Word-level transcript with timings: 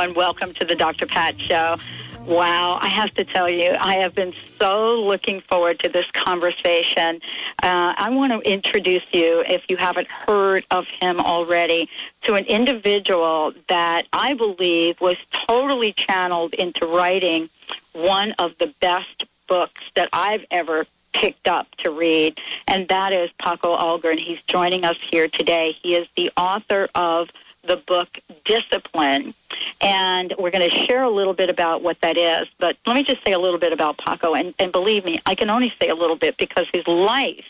everyone. 0.00 0.16
Welcome 0.16 0.54
to 0.54 0.64
the 0.64 0.74
Dr. 0.74 1.04
Pat 1.04 1.38
Show. 1.38 1.76
Wow, 2.24 2.78
I 2.80 2.86
have 2.88 3.10
to 3.12 3.24
tell 3.24 3.50
you, 3.50 3.74
I 3.78 3.96
have 3.98 4.14
been 4.14 4.32
so 4.58 4.94
looking 4.94 5.42
forward 5.42 5.78
to 5.80 5.90
this 5.90 6.06
conversation. 6.12 7.20
Uh, 7.62 7.92
I 7.96 8.08
want 8.08 8.32
to 8.32 8.38
introduce 8.50 9.02
you, 9.12 9.44
if 9.46 9.62
you 9.68 9.76
haven't 9.76 10.08
heard 10.08 10.64
of 10.70 10.86
him 10.86 11.20
already, 11.20 11.90
to 12.22 12.34
an 12.34 12.46
individual 12.46 13.52
that 13.68 14.06
I 14.12 14.32
believe 14.32 14.98
was 15.02 15.16
totally 15.46 15.92
channeled 15.92 16.54
into 16.54 16.86
writing 16.86 17.50
one 17.92 18.32
of 18.38 18.52
the 18.58 18.72
best 18.80 19.24
books 19.48 19.82
that 19.96 20.08
I've 20.14 20.46
ever 20.50 20.86
picked 21.12 21.46
up 21.46 21.66
to 21.78 21.90
read, 21.90 22.38
and 22.66 22.88
that 22.88 23.12
is 23.12 23.28
Paco 23.38 23.76
Ahlgren. 23.76 24.18
He's 24.18 24.40
joining 24.46 24.84
us 24.86 24.96
here 25.10 25.28
today. 25.28 25.76
He 25.82 25.94
is 25.94 26.06
the 26.16 26.30
author 26.38 26.88
of 26.94 27.28
the 27.70 27.76
book 27.76 28.08
Discipline. 28.44 29.32
And 29.80 30.34
we're 30.38 30.50
going 30.50 30.68
to 30.68 30.76
share 30.76 31.04
a 31.04 31.10
little 31.10 31.34
bit 31.34 31.50
about 31.50 31.82
what 31.82 32.00
that 32.00 32.18
is. 32.18 32.48
But 32.58 32.76
let 32.84 32.96
me 32.96 33.04
just 33.04 33.22
say 33.24 33.32
a 33.32 33.38
little 33.38 33.58
bit 33.58 33.72
about 33.72 33.98
Paco. 33.98 34.34
And, 34.34 34.54
and 34.58 34.72
believe 34.72 35.04
me, 35.04 35.20
I 35.24 35.36
can 35.36 35.50
only 35.50 35.72
say 35.80 35.88
a 35.88 35.94
little 35.94 36.16
bit 36.16 36.36
because 36.36 36.66
his 36.72 36.86
life 36.88 37.44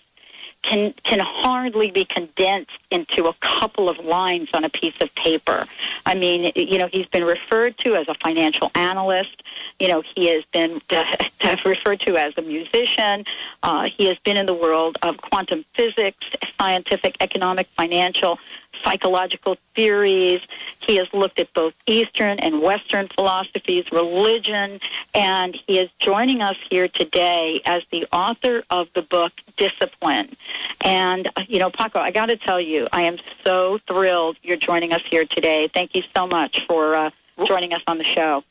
can 0.63 0.93
can 1.05 1.21
hardly 1.21 1.91
be 1.91 2.05
condensed 2.05 2.79
into 2.91 3.27
a 3.27 3.35
couple 3.41 3.89
of 3.89 3.99
lines 3.99 4.49
on 4.53 4.63
a 4.63 4.69
piece 4.69 4.95
of 5.01 5.15
paper. 5.15 5.67
I 6.05 6.15
mean, 6.15 6.53
you 6.55 6.79
know, 6.79 6.89
he's 6.93 7.07
been 7.07 7.25
referred 7.25 7.79
to 7.79 7.95
as 7.95 8.07
a 8.09 8.15
financial 8.15 8.71
analyst. 8.75 9.43
You 9.79 9.89
know, 9.89 10.03
he 10.15 10.27
has 10.35 10.45
been 10.53 10.83
uh, 10.91 11.57
referred 11.65 12.01
to 12.01 12.19
as 12.19 12.35
a 12.37 12.43
musician. 12.43 13.25
Uh, 13.63 13.89
he 13.89 14.07
has 14.07 14.19
been 14.19 14.37
in 14.37 14.45
the 14.45 14.55
world 14.55 14.99
of 15.01 15.17
quantum 15.17 15.65
physics, 15.75 16.27
scientific, 16.59 17.17
economic, 17.21 17.67
financial, 17.69 18.39
psychological 18.83 19.57
theories. 19.75 20.41
He 20.81 20.97
has 20.97 21.07
looked 21.13 21.39
at 21.39 21.53
both 21.55 21.75
Eastern 21.87 22.39
and 22.39 22.63
Western 22.63 23.09
philosophies, 23.09 23.91
religion, 23.93 24.81
and 25.15 25.59
he 25.67 25.79
is 25.79 25.91
joining 25.99 26.43
us 26.43 26.57
here 26.71 26.89
today 26.89 27.61
as 27.65 27.83
the 27.91 28.07
author 28.13 28.65
of 28.71 28.89
the 28.95 29.03
book 29.03 29.33
Discipline. 29.57 30.35
And, 30.81 31.29
uh, 31.37 31.43
you 31.49 31.59
know, 31.59 31.71
Paco, 31.71 32.01
I 32.01 32.11
got 32.11 32.27
to 32.27 32.37
tell 32.37 32.61
you, 32.61 32.89
I 32.93 33.03
am 33.03 33.19
so 33.45 33.79
thrilled 33.87 34.37
you're 34.43 34.57
joining 34.57 34.93
us 34.93 35.03
here 35.05 35.25
today. 35.25 35.69
Thank 35.73 35.95
you 35.95 36.03
so 36.15 36.27
much 36.27 36.67
for 36.67 36.95
uh, 36.95 37.11
joining 37.45 37.75
us 37.75 37.83
on 37.87 37.99
the 37.99 38.05
show. 38.05 38.43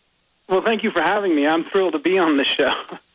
Well, 0.48 0.62
thank 0.62 0.84
you 0.84 0.92
for 0.92 1.02
having 1.02 1.36
me. 1.36 1.48
I'm 1.48 1.64
thrilled 1.64 1.94
to 1.94 2.00
be 2.00 2.18
on 2.18 2.38
the 2.38 2.44
show. 2.44 2.74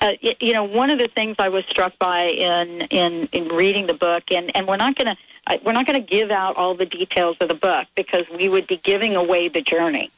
Uh, 0.00 0.12
you 0.20 0.52
know, 0.52 0.64
one 0.64 0.90
of 0.90 0.98
the 0.98 1.08
things 1.08 1.36
I 1.38 1.48
was 1.48 1.64
struck 1.66 1.98
by 1.98 2.24
in 2.24 2.82
in 2.90 3.28
in 3.32 3.48
reading 3.48 3.86
the 3.86 3.94
book, 3.94 4.30
and 4.30 4.54
and 4.56 4.66
we're 4.66 4.76
not 4.76 4.96
going 4.96 5.14
to 5.14 5.58
we're 5.64 5.72
not 5.72 5.86
going 5.86 6.00
to 6.00 6.06
give 6.06 6.30
out 6.30 6.56
all 6.56 6.74
the 6.74 6.86
details 6.86 7.36
of 7.40 7.48
the 7.48 7.54
book 7.54 7.86
because 7.94 8.24
we 8.36 8.48
would 8.48 8.66
be 8.66 8.76
giving 8.76 9.16
away 9.16 9.48
the 9.48 9.60
journey. 9.60 10.10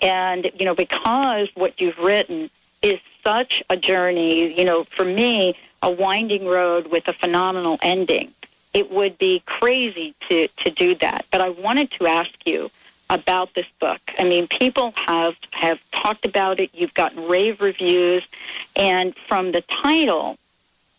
And 0.00 0.50
you 0.58 0.64
know, 0.64 0.74
because 0.74 1.48
what 1.54 1.80
you've 1.80 1.98
written 1.98 2.50
is 2.82 3.00
such 3.24 3.62
a 3.70 3.76
journey, 3.76 4.56
you 4.56 4.64
know, 4.64 4.84
for 4.84 5.04
me, 5.04 5.56
a 5.82 5.90
winding 5.90 6.46
road 6.46 6.88
with 6.88 7.08
a 7.08 7.12
phenomenal 7.12 7.78
ending. 7.82 8.32
It 8.74 8.90
would 8.90 9.16
be 9.18 9.42
crazy 9.46 10.14
to 10.28 10.48
to 10.48 10.70
do 10.70 10.94
that. 10.96 11.24
But 11.30 11.40
I 11.40 11.48
wanted 11.48 11.90
to 11.92 12.06
ask 12.06 12.32
you 12.44 12.70
about 13.08 13.54
this 13.54 13.66
book. 13.80 14.00
I 14.18 14.24
mean, 14.24 14.48
people 14.48 14.92
have 14.96 15.34
have 15.52 15.78
talked 15.92 16.24
about 16.24 16.60
it. 16.60 16.70
You've 16.72 16.94
gotten 16.94 17.28
rave 17.28 17.60
reviews, 17.60 18.24
and 18.74 19.14
from 19.28 19.52
the 19.52 19.62
title, 19.62 20.38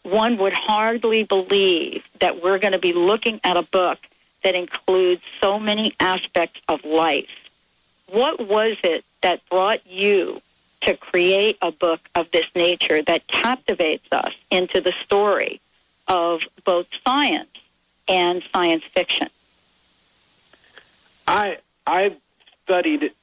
one 0.03 0.37
would 0.37 0.53
hardly 0.53 1.23
believe 1.23 2.03
that 2.19 2.41
we're 2.41 2.59
going 2.59 2.73
to 2.73 2.79
be 2.79 2.93
looking 2.93 3.39
at 3.43 3.57
a 3.57 3.61
book 3.61 3.99
that 4.43 4.55
includes 4.55 5.21
so 5.41 5.59
many 5.59 5.93
aspects 5.99 6.61
of 6.67 6.83
life. 6.85 7.29
What 8.09 8.47
was 8.47 8.77
it 8.83 9.03
that 9.21 9.41
brought 9.49 9.85
you 9.85 10.41
to 10.81 10.95
create 10.95 11.57
a 11.61 11.71
book 11.71 11.99
of 12.15 12.27
this 12.31 12.45
nature 12.55 13.01
that 13.01 13.27
captivates 13.27 14.07
us 14.11 14.33
into 14.49 14.79
the 14.79 14.93
story 15.03 15.59
of 16.07 16.41
both 16.63 16.85
science 17.05 17.49
and 18.07 18.41
science 18.53 18.83
fiction? 18.93 19.27
I 21.27 21.57
I 21.87 22.17
studied 22.65 23.13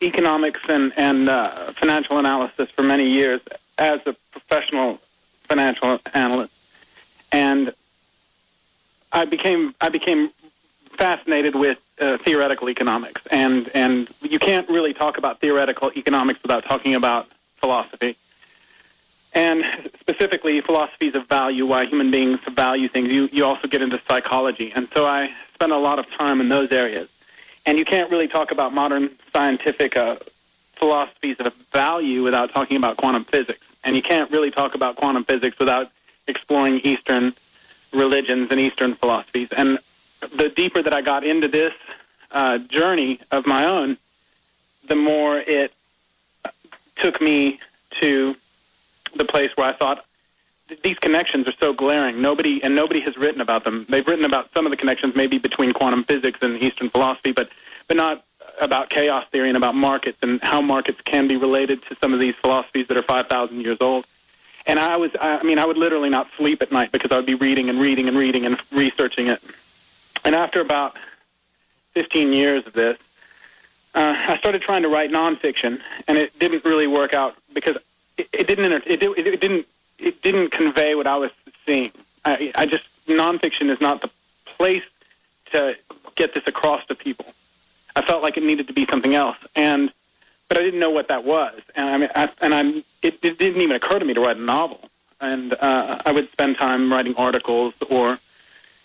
economics 0.00 0.60
and, 0.68 0.92
and 0.96 1.28
uh, 1.28 1.72
financial 1.72 2.18
analysis 2.18 2.70
for 2.70 2.84
many 2.84 3.10
years 3.10 3.40
as 3.76 4.00
a 4.06 4.14
professional 4.30 5.00
financial 5.48 5.98
analyst, 6.14 6.52
and 7.32 7.74
I 9.12 9.24
became 9.24 9.74
I 9.80 9.88
became 9.88 10.30
fascinated 10.96 11.56
with 11.56 11.78
uh, 12.00 12.18
theoretical 12.18 12.70
economics, 12.70 13.22
and 13.32 13.68
and 13.74 14.08
you 14.22 14.38
can't 14.38 14.68
really 14.68 14.94
talk 14.94 15.18
about 15.18 15.40
theoretical 15.40 15.90
economics 15.96 16.40
without 16.42 16.64
talking 16.64 16.94
about 16.94 17.26
philosophy, 17.56 18.16
and 19.32 19.64
specifically 19.98 20.60
philosophies 20.60 21.14
of 21.16 21.26
value, 21.28 21.66
why 21.66 21.86
human 21.86 22.12
beings 22.12 22.38
value 22.50 22.88
things. 22.88 23.12
You 23.12 23.28
you 23.32 23.44
also 23.44 23.66
get 23.66 23.82
into 23.82 24.00
psychology, 24.08 24.70
and 24.72 24.86
so 24.94 25.06
I 25.06 25.32
spent 25.54 25.72
a 25.72 25.78
lot 25.78 25.98
of 25.98 26.08
time 26.12 26.40
in 26.40 26.48
those 26.48 26.70
areas. 26.70 27.08
And 27.68 27.78
you 27.78 27.84
can't 27.84 28.10
really 28.10 28.28
talk 28.28 28.50
about 28.50 28.72
modern 28.72 29.10
scientific 29.30 29.94
uh, 29.94 30.16
philosophies 30.76 31.36
of 31.38 31.52
value 31.70 32.22
without 32.22 32.50
talking 32.50 32.78
about 32.78 32.96
quantum 32.96 33.26
physics. 33.26 33.60
And 33.84 33.94
you 33.94 34.00
can't 34.00 34.30
really 34.30 34.50
talk 34.50 34.74
about 34.74 34.96
quantum 34.96 35.22
physics 35.22 35.58
without 35.58 35.92
exploring 36.28 36.80
Eastern 36.80 37.34
religions 37.92 38.48
and 38.50 38.58
Eastern 38.58 38.94
philosophies. 38.94 39.48
And 39.54 39.78
the 40.34 40.48
deeper 40.48 40.80
that 40.80 40.94
I 40.94 41.02
got 41.02 41.26
into 41.26 41.46
this 41.46 41.74
uh, 42.30 42.56
journey 42.56 43.20
of 43.32 43.44
my 43.44 43.66
own, 43.66 43.98
the 44.86 44.96
more 44.96 45.36
it 45.38 45.70
took 46.96 47.20
me 47.20 47.60
to 48.00 48.34
the 49.14 49.26
place 49.26 49.50
where 49.56 49.68
I 49.68 49.74
thought 49.74 50.06
these 50.82 50.98
connections 50.98 51.48
are 51.48 51.54
so 51.58 51.72
glaring. 51.72 52.20
Nobody 52.20 52.62
and 52.62 52.74
nobody 52.74 53.00
has 53.00 53.16
written 53.16 53.40
about 53.40 53.64
them. 53.64 53.86
They've 53.88 54.06
written 54.06 54.24
about 54.24 54.50
some 54.54 54.66
of 54.66 54.70
the 54.70 54.76
connections, 54.76 55.14
maybe 55.14 55.38
between 55.38 55.72
quantum 55.72 56.04
physics 56.04 56.38
and 56.42 56.60
Eastern 56.62 56.90
philosophy, 56.90 57.32
but 57.32 57.50
but 57.86 57.96
not 57.96 58.24
about 58.60 58.90
chaos 58.90 59.24
theory 59.30 59.48
and 59.48 59.56
about 59.56 59.74
markets 59.74 60.18
and 60.22 60.42
how 60.42 60.60
markets 60.60 61.00
can 61.02 61.28
be 61.28 61.36
related 61.36 61.82
to 61.84 61.96
some 62.00 62.12
of 62.12 62.20
these 62.20 62.34
philosophies 62.36 62.88
that 62.88 62.96
are 62.96 63.02
five 63.02 63.28
thousand 63.28 63.60
years 63.60 63.78
old. 63.80 64.04
And 64.66 64.78
I 64.78 64.98
was, 64.98 65.10
I 65.18 65.42
mean, 65.42 65.58
I 65.58 65.64
would 65.64 65.78
literally 65.78 66.10
not 66.10 66.28
sleep 66.36 66.60
at 66.60 66.70
night 66.70 66.92
because 66.92 67.10
I 67.10 67.16
would 67.16 67.26
be 67.26 67.34
reading 67.34 67.70
and 67.70 67.80
reading 67.80 68.06
and 68.06 68.18
reading 68.18 68.44
and 68.44 68.60
researching 68.70 69.28
it. 69.28 69.42
And 70.24 70.34
after 70.34 70.60
about 70.60 70.98
15 71.94 72.34
years 72.34 72.66
of 72.66 72.74
this, 72.74 72.98
uh, 73.94 74.12
I 74.14 74.36
started 74.36 74.60
trying 74.60 74.82
to 74.82 74.88
write 74.90 75.10
nonfiction, 75.10 75.80
and 76.06 76.18
it 76.18 76.38
didn't 76.38 76.66
really 76.66 76.86
work 76.86 77.14
out 77.14 77.34
because 77.54 77.78
it, 78.18 78.28
it 78.30 78.46
didn't 78.46 78.70
it, 78.86 79.02
it, 79.02 79.02
it 79.02 79.40
didn't 79.40 79.66
it 79.98 80.22
didn't 80.22 80.50
convey 80.50 80.94
what 80.94 81.06
I 81.06 81.16
was 81.16 81.30
seeing. 81.66 81.92
I, 82.24 82.52
I 82.54 82.66
just 82.66 82.84
nonfiction 83.06 83.70
is 83.70 83.80
not 83.80 84.02
the 84.02 84.10
place 84.44 84.84
to 85.52 85.76
get 86.14 86.34
this 86.34 86.46
across 86.46 86.84
to 86.86 86.94
people. 86.94 87.26
I 87.96 88.02
felt 88.02 88.22
like 88.22 88.36
it 88.36 88.42
needed 88.42 88.66
to 88.68 88.72
be 88.72 88.86
something 88.86 89.14
else, 89.14 89.36
and 89.56 89.92
but 90.48 90.58
I 90.58 90.62
didn't 90.62 90.80
know 90.80 90.90
what 90.90 91.08
that 91.08 91.24
was. 91.24 91.60
And 91.74 91.88
I 91.88 91.96
mean, 91.98 92.10
I, 92.14 92.30
and 92.40 92.54
I'm 92.54 92.84
it, 93.02 93.18
it 93.22 93.38
didn't 93.38 93.60
even 93.60 93.76
occur 93.76 93.98
to 93.98 94.04
me 94.04 94.14
to 94.14 94.20
write 94.20 94.36
a 94.36 94.42
novel. 94.42 94.88
And 95.20 95.54
uh, 95.54 96.00
I 96.06 96.12
would 96.12 96.30
spend 96.30 96.58
time 96.58 96.92
writing 96.92 97.14
articles 97.16 97.74
or 97.90 98.18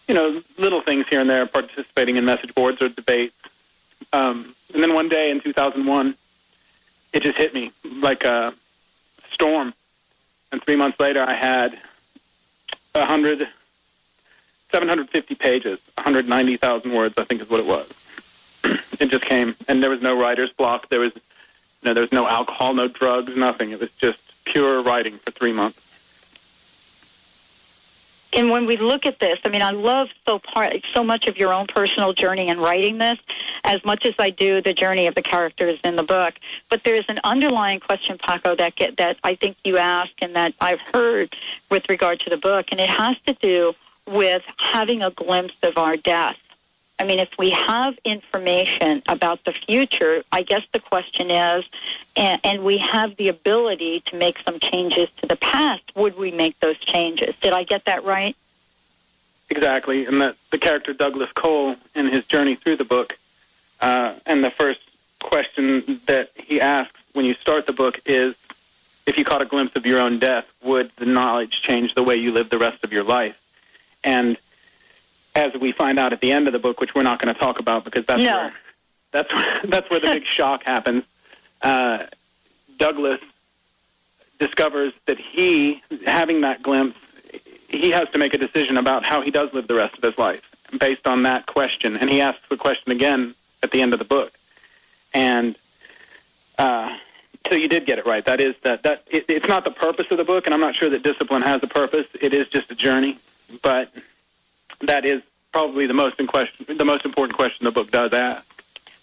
you 0.08 0.16
know 0.16 0.42
little 0.58 0.82
things 0.82 1.06
here 1.10 1.22
and 1.22 1.30
there, 1.30 1.46
participating 1.46 2.18
in 2.18 2.26
message 2.26 2.54
boards 2.56 2.82
or 2.82 2.90
debates. 2.90 3.36
Um, 4.12 4.56
and 4.74 4.82
then 4.82 4.94
one 4.94 5.10
day 5.10 5.30
in 5.30 5.42
2001, 5.42 6.16
it 7.14 7.22
just 7.22 7.38
hit 7.38 7.54
me 7.54 7.72
like 7.84 8.24
a 8.24 8.54
storm 9.32 9.74
and 10.54 10.64
three 10.64 10.76
months 10.76 11.00
later, 11.00 11.24
I 11.24 11.34
had 11.34 11.80
100, 12.92 13.48
750 14.72 15.36
pages, 15.36 15.80
190,000 15.96 16.94
words, 16.94 17.16
I 17.18 17.24
think 17.24 17.42
is 17.42 17.50
what 17.50 17.60
it 17.60 17.66
was. 17.66 17.90
it 19.00 19.10
just 19.10 19.26
came, 19.26 19.56
and 19.68 19.82
there 19.82 19.90
was 19.90 20.04
no 20.04 20.18
writer's 20.18 20.52
block. 20.52 20.90
There 20.90 21.00
was, 21.00 21.12
you 21.16 21.22
know, 21.86 21.96
there 21.96 22.04
was 22.04 22.12
no 22.12 22.28
alcohol, 22.28 22.76
no 22.76 22.88
drugs, 22.88 23.36
nothing. 23.36 23.72
It 23.72 23.80
was 23.80 23.90
just 23.94 24.20
pure 24.46 24.84
writing 24.84 25.18
for 25.18 25.32
three 25.32 25.52
months 25.52 25.80
and 28.36 28.50
when 28.50 28.66
we 28.66 28.78
look 28.78 29.06
at 29.06 29.20
this, 29.20 29.40
I 29.46 29.50
mean, 29.50 29.62
I 29.62 29.72
love 29.72 30.10
so 30.26 30.40
part 30.40 30.76
so 30.94 31.04
much 31.04 31.28
of 31.28 31.38
your 31.38 31.54
own 31.54 31.68
personal 31.68 32.14
journey 32.14 32.48
in 32.48 32.60
writing 32.60 32.98
this, 32.98 33.18
as 33.64 33.84
much 33.86 34.06
as 34.06 34.14
I 34.20 34.30
do 34.30 34.62
the 34.62 34.74
journey 34.74 35.08
of 35.08 35.16
the 35.16 35.22
characters 35.22 35.80
in 35.84 35.96
the 35.96 36.04
book. 36.04 36.36
But 36.70 36.84
there's 36.84 37.06
an 37.08 37.20
underlying 37.24 37.80
question, 37.80 38.18
Paco, 38.18 38.56
that 38.56 38.76
get, 38.76 38.98
that 38.98 39.18
I 39.24 39.36
think 39.36 39.58
you 39.64 39.78
asked 39.78 40.16
and 40.20 40.36
that 40.36 40.54
I've 40.60 40.80
heard 40.80 41.36
with 41.70 41.88
regard 41.90 42.20
to 42.22 42.30
the 42.30 42.38
book, 42.38 42.68
and 42.72 42.80
it 42.80 42.90
has 42.90 43.16
to 43.26 43.34
do 43.34 43.74
with 44.06 44.44
having 44.58 45.02
a 45.02 45.12
glimpse 45.12 45.56
of 45.64 45.78
our 45.78 45.96
death. 45.96 46.36
I 47.04 47.06
mean, 47.06 47.20
if 47.20 47.38
we 47.38 47.50
have 47.50 48.00
information 48.06 49.04
about 49.10 49.44
the 49.44 49.52
future, 49.52 50.24
I 50.32 50.42
guess 50.42 50.62
the 50.72 50.80
question 50.80 51.30
is, 51.30 51.66
and, 52.16 52.40
and, 52.46 52.64
we 52.64 52.78
have 52.78 53.18
the 53.18 53.28
ability 53.28 54.00
to 54.06 54.16
make 54.16 54.40
some 54.46 54.58
changes 54.58 55.10
to 55.18 55.28
the 55.28 55.36
past, 55.36 55.84
would 55.96 56.16
we 56.18 56.32
make 56.32 56.58
those 56.62 56.78
changes? 56.78 57.36
Did 57.42 57.52
I 57.52 57.66
get 57.66 57.84
that 57.86 58.06
right? 58.06 58.38
Exactly, 59.50 60.06
and 60.06 60.22
that 60.22 60.38
the 60.52 60.58
character 60.58 60.94
Douglas 60.94 61.30
Cole 61.34 61.76
in 61.94 62.08
his 62.08 62.24
journey 62.24 62.56
through 62.56 62.78
the 62.78 62.86
book, 62.86 63.18
uh, 63.82 64.14
and 64.26 64.42
the 64.42 64.52
first 64.52 64.80
question 65.20 66.00
that 66.06 66.32
he 66.36 66.62
asks 66.62 66.98
when 67.12 67.26
you 67.26 67.34
start 67.34 67.68
the 67.68 67.74
book 67.74 68.00
is 68.06 68.34
if 69.06 69.18
you 69.18 69.26
caught 69.26 69.42
a 69.42 69.46
glimpse 69.46 69.76
of 69.76 69.86
your 69.86 70.00
own 70.00 70.20
death, 70.20 70.46
would 70.64 70.90
the 70.96 71.06
knowledge 71.06 71.60
change 71.60 71.96
the 71.96 72.04
way 72.04 72.16
you 72.16 72.32
live 72.32 72.50
the 72.50 72.58
rest 72.58 72.82
of 72.86 72.94
your 72.94 73.04
life? 73.04 73.36
And 74.06 74.38
as 75.36 75.54
we 75.60 75.72
find 75.72 76.00
out 76.00 76.14
at 76.14 76.22
the 76.22 76.32
end 76.32 76.48
of 76.48 76.54
the 76.54 76.60
book, 76.60 76.80
which 76.80 76.94
we're 76.94 77.04
not 77.04 77.20
going 77.22 77.34
to 77.34 77.40
talk 77.40 77.60
about 77.60 77.84
because 77.84 78.06
that's 78.06 78.22
No. 78.22 78.38
where 78.38 78.54
that's 79.12 79.34
where, 79.34 79.62
that's 79.66 79.90
where 79.90 80.00
the 80.00 80.08
big 80.08 80.26
shock 80.38 80.64
happens. 80.64 81.04
Uh, 81.62 82.04
Douglas 82.78 83.22
discovers 84.40 84.94
that 85.06 85.20
he, 85.20 85.82
having 86.06 86.42
that 86.42 86.62
glimpse, 86.62 86.98
he 87.70 87.92
has 87.92 88.10
to 88.10 88.18
make 88.20 88.34
a 88.34 88.38
decision 88.38 88.78
about 88.78 89.06
how 89.06 89.22
he 89.22 89.32
does 89.32 89.52
live 89.54 89.68
the 89.68 89.76
rest 89.76 89.96
of 89.98 90.04
his 90.04 90.18
life 90.18 90.42
based 90.80 91.08
on 91.08 91.24
that 91.24 91.46
question. 91.46 91.96
And 91.98 92.10
he 92.10 92.20
asks 92.22 92.42
the 92.50 92.58
question 92.58 92.92
again 92.92 93.34
at 93.62 93.72
the 93.72 93.82
end 93.82 93.94
of 93.94 94.00
the 94.00 94.06
book. 94.06 94.34
And 95.14 95.56
uh, 96.58 96.98
so 97.50 97.56
you 97.56 97.68
did 97.68 97.86
get 97.86 97.98
it 98.00 98.06
right. 98.06 98.26
That 98.26 98.42
is 98.42 98.56
that 98.64 98.84
that 98.84 99.04
it, 99.10 99.26
it's 99.28 99.48
not 99.48 99.64
the 99.64 99.72
purpose 99.72 100.08
of 100.12 100.18
the 100.18 100.24
book, 100.24 100.46
and 100.46 100.54
I'm 100.54 100.60
not 100.60 100.76
sure 100.76 100.90
that 100.90 101.04
discipline 101.04 101.42
has 101.44 101.62
a 101.64 101.68
purpose. 101.68 102.06
It 102.20 102.34
is 102.34 102.48
just 102.50 102.72
a 102.72 102.76
journey, 102.76 103.20
but 103.62 103.92
that 104.88 105.06
is 105.06 105.22
probably 105.52 105.86
the 105.86 105.94
most 105.94 106.20
in 106.20 106.28
question, 106.28 106.66
the 106.78 106.86
most 106.86 107.06
important 107.06 107.36
question 107.36 107.64
the 107.66 107.72
book 107.72 107.92
does 107.92 108.12
ask. 108.14 108.46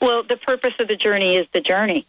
Well, 0.01 0.23
the 0.23 0.37
purpose 0.37 0.75
of 0.79 0.89
the 0.89 0.97
journey 0.97 1.37
is 1.37 1.47
the 1.53 1.61
journey. 1.61 2.07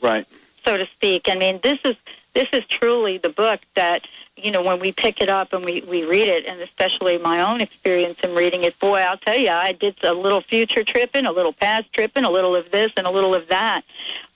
Right. 0.00 0.26
so 0.64 0.76
to 0.76 0.86
speak. 0.86 1.28
I 1.28 1.34
mean, 1.34 1.60
this 1.62 1.78
is 1.84 1.96
this 2.34 2.46
is 2.52 2.64
truly 2.66 3.18
the 3.18 3.30
book 3.30 3.60
that 3.74 4.06
you 4.36 4.52
know 4.52 4.62
when 4.62 4.78
we 4.78 4.92
pick 4.92 5.20
it 5.20 5.28
up 5.28 5.52
and 5.52 5.64
we 5.64 5.80
we 5.80 6.04
read 6.04 6.28
it, 6.28 6.46
and 6.46 6.60
especially 6.60 7.18
my 7.18 7.40
own 7.40 7.60
experience 7.60 8.20
in 8.22 8.34
reading 8.34 8.62
it. 8.62 8.78
Boy, 8.78 8.98
I'll 8.98 9.16
tell 9.16 9.36
you, 9.36 9.50
I 9.50 9.72
did 9.72 9.96
a 10.04 10.12
little 10.12 10.40
future 10.40 10.84
tripping, 10.84 11.26
a 11.26 11.32
little 11.32 11.52
past 11.52 11.92
tripping, 11.92 12.24
a 12.24 12.30
little 12.30 12.54
of 12.54 12.70
this 12.70 12.92
and 12.96 13.06
a 13.06 13.10
little 13.10 13.34
of 13.34 13.48
that, 13.48 13.82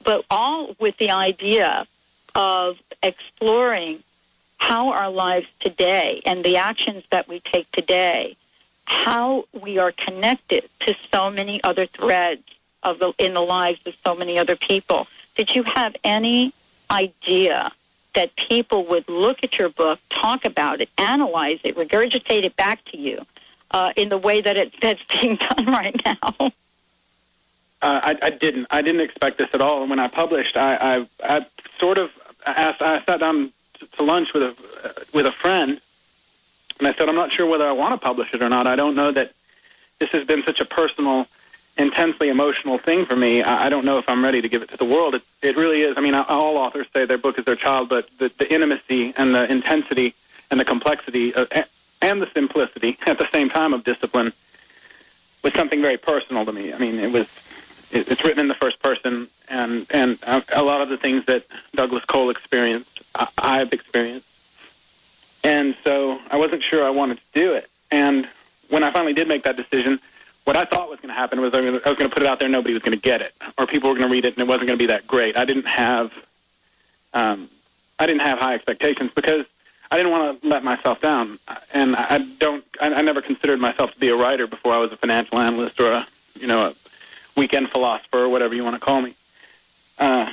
but 0.05 0.25
all 0.31 0.75
with 0.81 0.97
the 0.99 1.11
idea 1.11 1.87
of 2.35 2.79
exploring 3.03 4.03
how 4.59 4.91
our 4.91 5.11
lives 5.11 5.47
today 5.61 6.23
and 6.25 6.45
the 6.45 6.57
actions 6.57 7.05
that 7.11 7.29
we 7.29 7.41
take 7.41 7.71
today, 7.73 8.37
how 8.84 9.44
we 9.52 9.79
are 9.79 9.93
connected 9.93 10.69
to 10.81 10.94
so 11.12 11.31
many 11.31 11.62
other 11.64 11.87
threads 11.87 12.43
of 12.82 12.99
the 12.99 13.12
in 13.19 13.34
the 13.34 13.40
lives 13.40 13.81
of 13.87 13.94
so 14.05 14.14
many 14.14 14.38
other 14.38 14.56
people. 14.56 15.06
Did 15.37 15.55
you 15.55 15.62
have 15.62 15.94
any 16.05 16.52
idea 16.90 17.73
that 18.14 18.34
people 18.37 18.84
would 18.87 19.08
look 19.08 19.43
at 19.43 19.58
your 19.58 19.70
book, 19.70 19.99
talk 20.11 20.44
about 20.44 20.81
it, 20.81 20.90
analyze 20.99 21.58
it, 21.64 21.76
regurgitate 21.76 22.44
it 22.44 22.55
back 22.56 22.84
to 22.87 22.99
you 22.99 23.25
uh, 23.70 23.93
in 23.96 24.11
the 24.11 24.19
way 24.19 24.40
that 24.40 24.56
it, 24.56 24.75
that's 24.82 25.02
being 25.05 25.37
done 25.56 25.67
right 25.67 26.00
now? 26.05 26.52
Uh, 27.81 28.00
I, 28.02 28.19
I 28.23 28.31
didn't. 28.31 28.67
I 28.70 28.81
didn't 28.81 29.00
expect 29.00 29.38
this 29.38 29.49
at 29.52 29.61
all. 29.61 29.81
And 29.81 29.90
when 29.90 29.99
I 29.99 30.06
published, 30.06 30.56
I, 30.56 30.76
I, 30.76 31.38
I 31.38 31.46
sort 31.81 31.99
of 31.99 32.11
asked. 32.46 32.81
I 32.81 33.02
sat 33.05 33.20
down 33.20 33.52
to, 33.96 34.02
lunch 34.02 34.32
with 34.32 34.44
a 34.44 34.55
with 35.12 35.26
a 35.26 35.32
friend, 35.32 35.81
and 36.84 36.93
I 36.93 36.99
said, 36.99 37.08
"I'm 37.08 37.14
not 37.14 37.31
sure 37.31 37.46
whether 37.46 37.67
I 37.67 37.73
want 37.73 37.93
to 37.93 38.05
publish 38.05 38.34
it 38.34 38.43
or 38.43 38.49
not. 38.49 38.67
I 38.67 38.75
don't 38.75 38.96
know 38.96 39.12
that 39.12 39.32
this 40.00 40.11
has 40.11 40.26
been 40.26 40.43
such 40.43 40.61
a 40.61 40.64
personal, 40.64 41.29
intensely 41.76 42.29
emotional 42.29 42.79
thing 42.79 43.06
for 43.06 43.14
me. 43.14 43.40
I, 43.40 43.67
I 43.67 43.69
don't 43.69 43.84
know 43.84 43.99
if 43.99 44.08
I'm 44.08 44.25
ready 44.25 44.43
to 44.43 44.49
give 44.49 44.62
it 44.62 44.70
to 44.70 44.76
the 44.76 44.84
world. 44.84 45.14
It, 45.14 45.23
it 45.43 45.56
really 45.56 45.82
is. 45.82 45.96
I 45.96 46.00
mean, 46.00 46.14
all 46.14 46.58
authors 46.58 46.88
say 46.93 47.05
their 47.05 47.19
book 47.19 47.38
is 47.38 47.44
their 47.44 47.56
child, 47.56 47.88
but 47.88 48.08
the, 48.19 48.32
the 48.37 48.52
intimacy 48.52 49.14
and 49.17 49.32
the 49.32 49.49
intensity 49.50 50.14
and 50.50 50.58
the 50.58 50.64
complexity 50.64 51.32
uh, 51.34 51.46
of, 51.52 51.64
and 52.00 52.20
the 52.20 52.29
simplicity 52.34 52.99
at 53.06 53.19
the 53.19 53.29
same 53.31 53.49
time 53.49 53.73
of 53.73 53.84
discipline 53.84 54.32
was 55.44 55.55
something 55.55 55.81
very 55.81 55.96
personal 55.96 56.44
to 56.44 56.52
me. 56.52 56.73
I 56.73 56.79
mean, 56.79 56.99
it 56.99 57.12
was 57.12 57.29
it, 57.93 58.08
it's 58.08 58.25
written 58.25 58.40
in 58.40 58.49
the 58.49 58.55
first 58.55 58.82
person, 58.82 59.29
and 59.49 59.87
and 59.90 60.19
a, 60.25 60.43
a 60.55 60.62
lot 60.62 60.81
of 60.81 60.88
the 60.88 60.96
things 60.96 61.25
that 61.26 61.46
Douglas 61.76 62.05
Cole 62.06 62.31
experienced, 62.31 63.02
I've 63.38 63.73
experienced, 63.73 64.26
and 65.44 65.77
so 65.85 66.21
I 66.31 66.37
wasn't 66.37 66.62
sure 66.62 66.85
I 66.85 66.91
wanted 66.91 67.19
to 67.19 67.41
do 67.41 67.55
it. 67.55 67.69
And 67.91 68.29
when 68.69 68.83
I 68.83 68.91
finally 68.91 69.12
did 69.12 69.29
make 69.29 69.44
that 69.44 69.56
decision, 69.56 70.00
what 70.44 70.56
I 70.56 70.65
thought 70.65 70.89
was 70.89 70.99
going 70.99 71.09
to 71.09 71.15
happen 71.15 71.41
was 71.41 71.55
I 71.55 71.61
was 71.61 71.83
going 71.83 71.97
to 71.99 72.09
put 72.09 72.23
it 72.23 72.27
out 72.27 72.39
there, 72.39 72.47
and 72.47 72.53
nobody 72.53 72.75
was 72.75 72.83
going 72.83 72.97
to 72.97 73.00
get 73.00 73.21
it, 73.23 73.35
or 73.59 73.67
people 73.67 73.91
were 73.91 73.97
going 73.97 74.09
to 74.09 74.12
read 74.12 74.25
it, 74.25 74.35
and 74.35 74.43
it 74.43 74.49
wasn't 74.49 74.67
going 74.67 74.79
to 74.79 74.83
be 74.83 74.87
that 74.87 75.06
great. 75.06 75.37
I 75.37 75.44
didn't 75.44 75.69
have 75.69 76.12
um, 77.15 77.49
I 77.99 78.06
didn't 78.06 78.23
have 78.23 78.39
high 78.39 78.55
expectations 78.55 79.11
because 79.15 79.44
I 79.91 79.97
didn't 79.97 80.11
want 80.11 80.41
to 80.43 80.49
let 80.49 80.65
myself 80.65 81.00
down, 81.00 81.39
and 81.73 81.94
I 81.94 82.19
don't. 82.39 82.65
I, 82.81 82.94
I 82.94 83.03
never 83.03 83.21
considered 83.21 83.61
myself 83.61 83.93
to 83.93 84.00
be 84.00 84.09
a 84.09 84.17
writer 84.17 84.47
before 84.47 84.73
I 84.73 84.79
was 84.79 84.91
a 84.91 84.97
financial 84.97 85.39
analyst 85.39 85.79
or 85.81 85.93
a 85.93 86.06
you 86.35 86.47
know 86.47 86.69
a 86.69 86.75
weekend 87.37 87.71
philosopher 87.71 88.19
or 88.19 88.29
whatever 88.29 88.55
you 88.55 88.65
want 88.65 88.75
to 88.75 88.81
call 88.81 89.03
me. 89.03 89.15
Uh, 89.99 90.31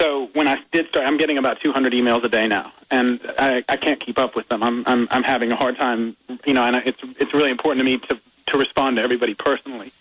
so 0.00 0.30
when 0.32 0.48
I 0.48 0.58
did 0.72 0.88
start, 0.88 1.06
I'm 1.06 1.18
getting 1.18 1.36
about 1.36 1.60
200 1.60 1.92
emails 1.92 2.24
a 2.24 2.28
day 2.28 2.48
now, 2.48 2.72
and 2.90 3.20
I, 3.38 3.62
I 3.68 3.76
can't 3.76 4.00
keep 4.00 4.18
up 4.18 4.34
with 4.34 4.48
them. 4.48 4.62
I'm, 4.62 4.82
I'm 4.86 5.06
I'm 5.10 5.22
having 5.22 5.52
a 5.52 5.56
hard 5.56 5.76
time, 5.76 6.16
you 6.46 6.54
know, 6.54 6.62
and 6.62 6.76
it's 6.76 7.00
it's 7.18 7.34
really 7.34 7.50
important 7.50 7.80
to 7.80 7.84
me 7.84 7.98
to 7.98 8.18
to 8.46 8.58
respond 8.58 8.96
to 8.96 9.02
everybody 9.02 9.34
personally, 9.34 9.92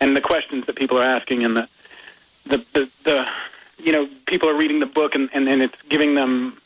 and 0.00 0.16
the 0.16 0.20
questions 0.20 0.66
that 0.66 0.76
people 0.76 0.96
are 0.98 1.02
asking, 1.02 1.44
and 1.44 1.56
the 1.56 1.68
the 2.46 2.58
the, 2.74 2.90
the 3.02 3.28
you 3.78 3.90
know 3.90 4.08
people 4.26 4.48
are 4.48 4.54
reading 4.54 4.78
the 4.78 4.86
book, 4.86 5.16
and, 5.16 5.28
and 5.32 5.48
and 5.48 5.62
it's 5.62 5.82
giving 5.88 6.14
them 6.14 6.56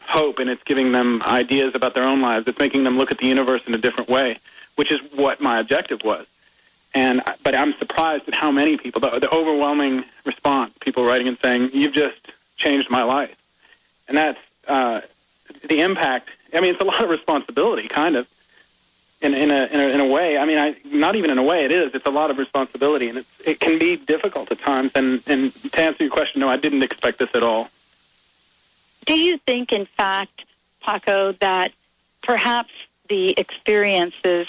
hope, 0.00 0.40
and 0.40 0.50
it's 0.50 0.64
giving 0.64 0.90
them 0.90 1.22
ideas 1.22 1.76
about 1.76 1.94
their 1.94 2.04
own 2.04 2.20
lives. 2.20 2.48
It's 2.48 2.58
making 2.58 2.82
them 2.82 2.98
look 2.98 3.12
at 3.12 3.18
the 3.18 3.26
universe 3.26 3.62
in 3.68 3.74
a 3.74 3.78
different 3.78 4.10
way, 4.10 4.40
which 4.74 4.90
is 4.90 4.98
what 5.14 5.40
my 5.40 5.60
objective 5.60 6.02
was. 6.02 6.26
And 6.94 7.22
but 7.42 7.54
I'm 7.54 7.74
surprised 7.78 8.24
at 8.28 8.34
how 8.34 8.50
many 8.50 8.76
people, 8.76 9.00
the, 9.00 9.18
the 9.18 9.30
overwhelming 9.30 10.04
response, 10.24 10.74
people 10.80 11.04
writing 11.04 11.28
and 11.28 11.38
saying, 11.40 11.70
"You've 11.72 11.94
just 11.94 12.20
changed 12.56 12.90
my 12.90 13.02
life," 13.02 13.34
and 14.08 14.16
that's 14.16 14.38
uh, 14.68 15.00
the 15.68 15.80
impact. 15.80 16.28
I 16.52 16.60
mean, 16.60 16.74
it's 16.74 16.82
a 16.82 16.84
lot 16.92 17.02
of 17.02 17.08
responsibility, 17.08 17.88
kind 17.88 18.16
of, 18.16 18.26
in 19.22 19.32
in 19.32 19.50
a, 19.50 19.64
in 19.66 19.80
a 19.80 19.88
in 19.88 20.00
a 20.00 20.06
way. 20.06 20.36
I 20.36 20.44
mean, 20.44 20.58
I 20.58 20.76
not 20.84 21.16
even 21.16 21.30
in 21.30 21.38
a 21.38 21.42
way. 21.42 21.64
It 21.64 21.72
is. 21.72 21.94
It's 21.94 22.06
a 22.06 22.10
lot 22.10 22.30
of 22.30 22.36
responsibility, 22.36 23.08
and 23.08 23.18
it's 23.18 23.28
it 23.44 23.60
can 23.60 23.78
be 23.78 23.96
difficult 23.96 24.52
at 24.52 24.58
times. 24.60 24.92
And 24.94 25.22
and 25.26 25.54
to 25.72 25.80
answer 25.80 26.04
your 26.04 26.12
question, 26.12 26.40
no, 26.40 26.48
I 26.48 26.56
didn't 26.56 26.82
expect 26.82 27.18
this 27.18 27.30
at 27.34 27.42
all. 27.42 27.70
Do 29.06 29.14
you 29.14 29.38
think, 29.38 29.72
in 29.72 29.86
fact, 29.96 30.44
Paco, 30.80 31.32
that 31.40 31.72
perhaps 32.22 32.70
the 33.08 33.30
experiences 33.38 34.46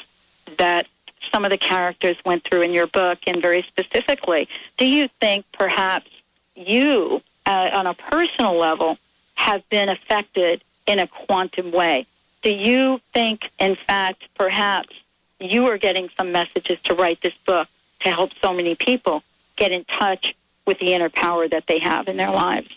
that 0.58 0.88
some 1.32 1.46
of 1.46 1.52
the 1.52 1.58
characters 1.58 2.18
went 2.26 2.44
through 2.44 2.62
in 2.62 2.74
your 2.74 2.88
book, 2.88 3.20
and 3.28 3.42
very 3.42 3.64
specifically, 3.64 4.48
do 4.78 4.86
you 4.86 5.10
think 5.20 5.46
perhaps 5.54 6.10
you, 6.56 7.22
uh, 7.46 7.70
on 7.74 7.88
a 7.88 7.94
personal 7.94 8.58
level, 8.58 8.98
have 9.36 9.68
been 9.70 9.90
affected 9.90 10.64
in 10.86 11.00
a 11.00 11.08
quantum 11.08 11.72
way? 11.72 12.06
Do 12.42 12.50
you 12.50 13.00
think, 13.14 13.50
in 13.60 13.76
fact, 13.76 14.24
perhaps 14.36 14.96
you 15.40 15.68
are 15.68 15.78
getting 15.78 16.10
some 16.18 16.32
messages 16.32 16.80
to 16.84 16.94
write 16.94 17.22
this 17.22 17.34
book 17.46 17.68
to 18.02 18.10
help 18.10 18.32
so 18.42 18.54
many 18.54 18.76
people 18.76 19.24
get 19.56 19.72
in 19.72 19.84
touch 19.86 20.36
with 20.66 20.80
the 20.80 20.94
inner 20.94 21.10
power 21.10 21.48
that 21.48 21.68
they 21.68 21.80
have 21.80 22.08
in 22.08 22.18
their 22.18 22.32
lives? 22.32 22.70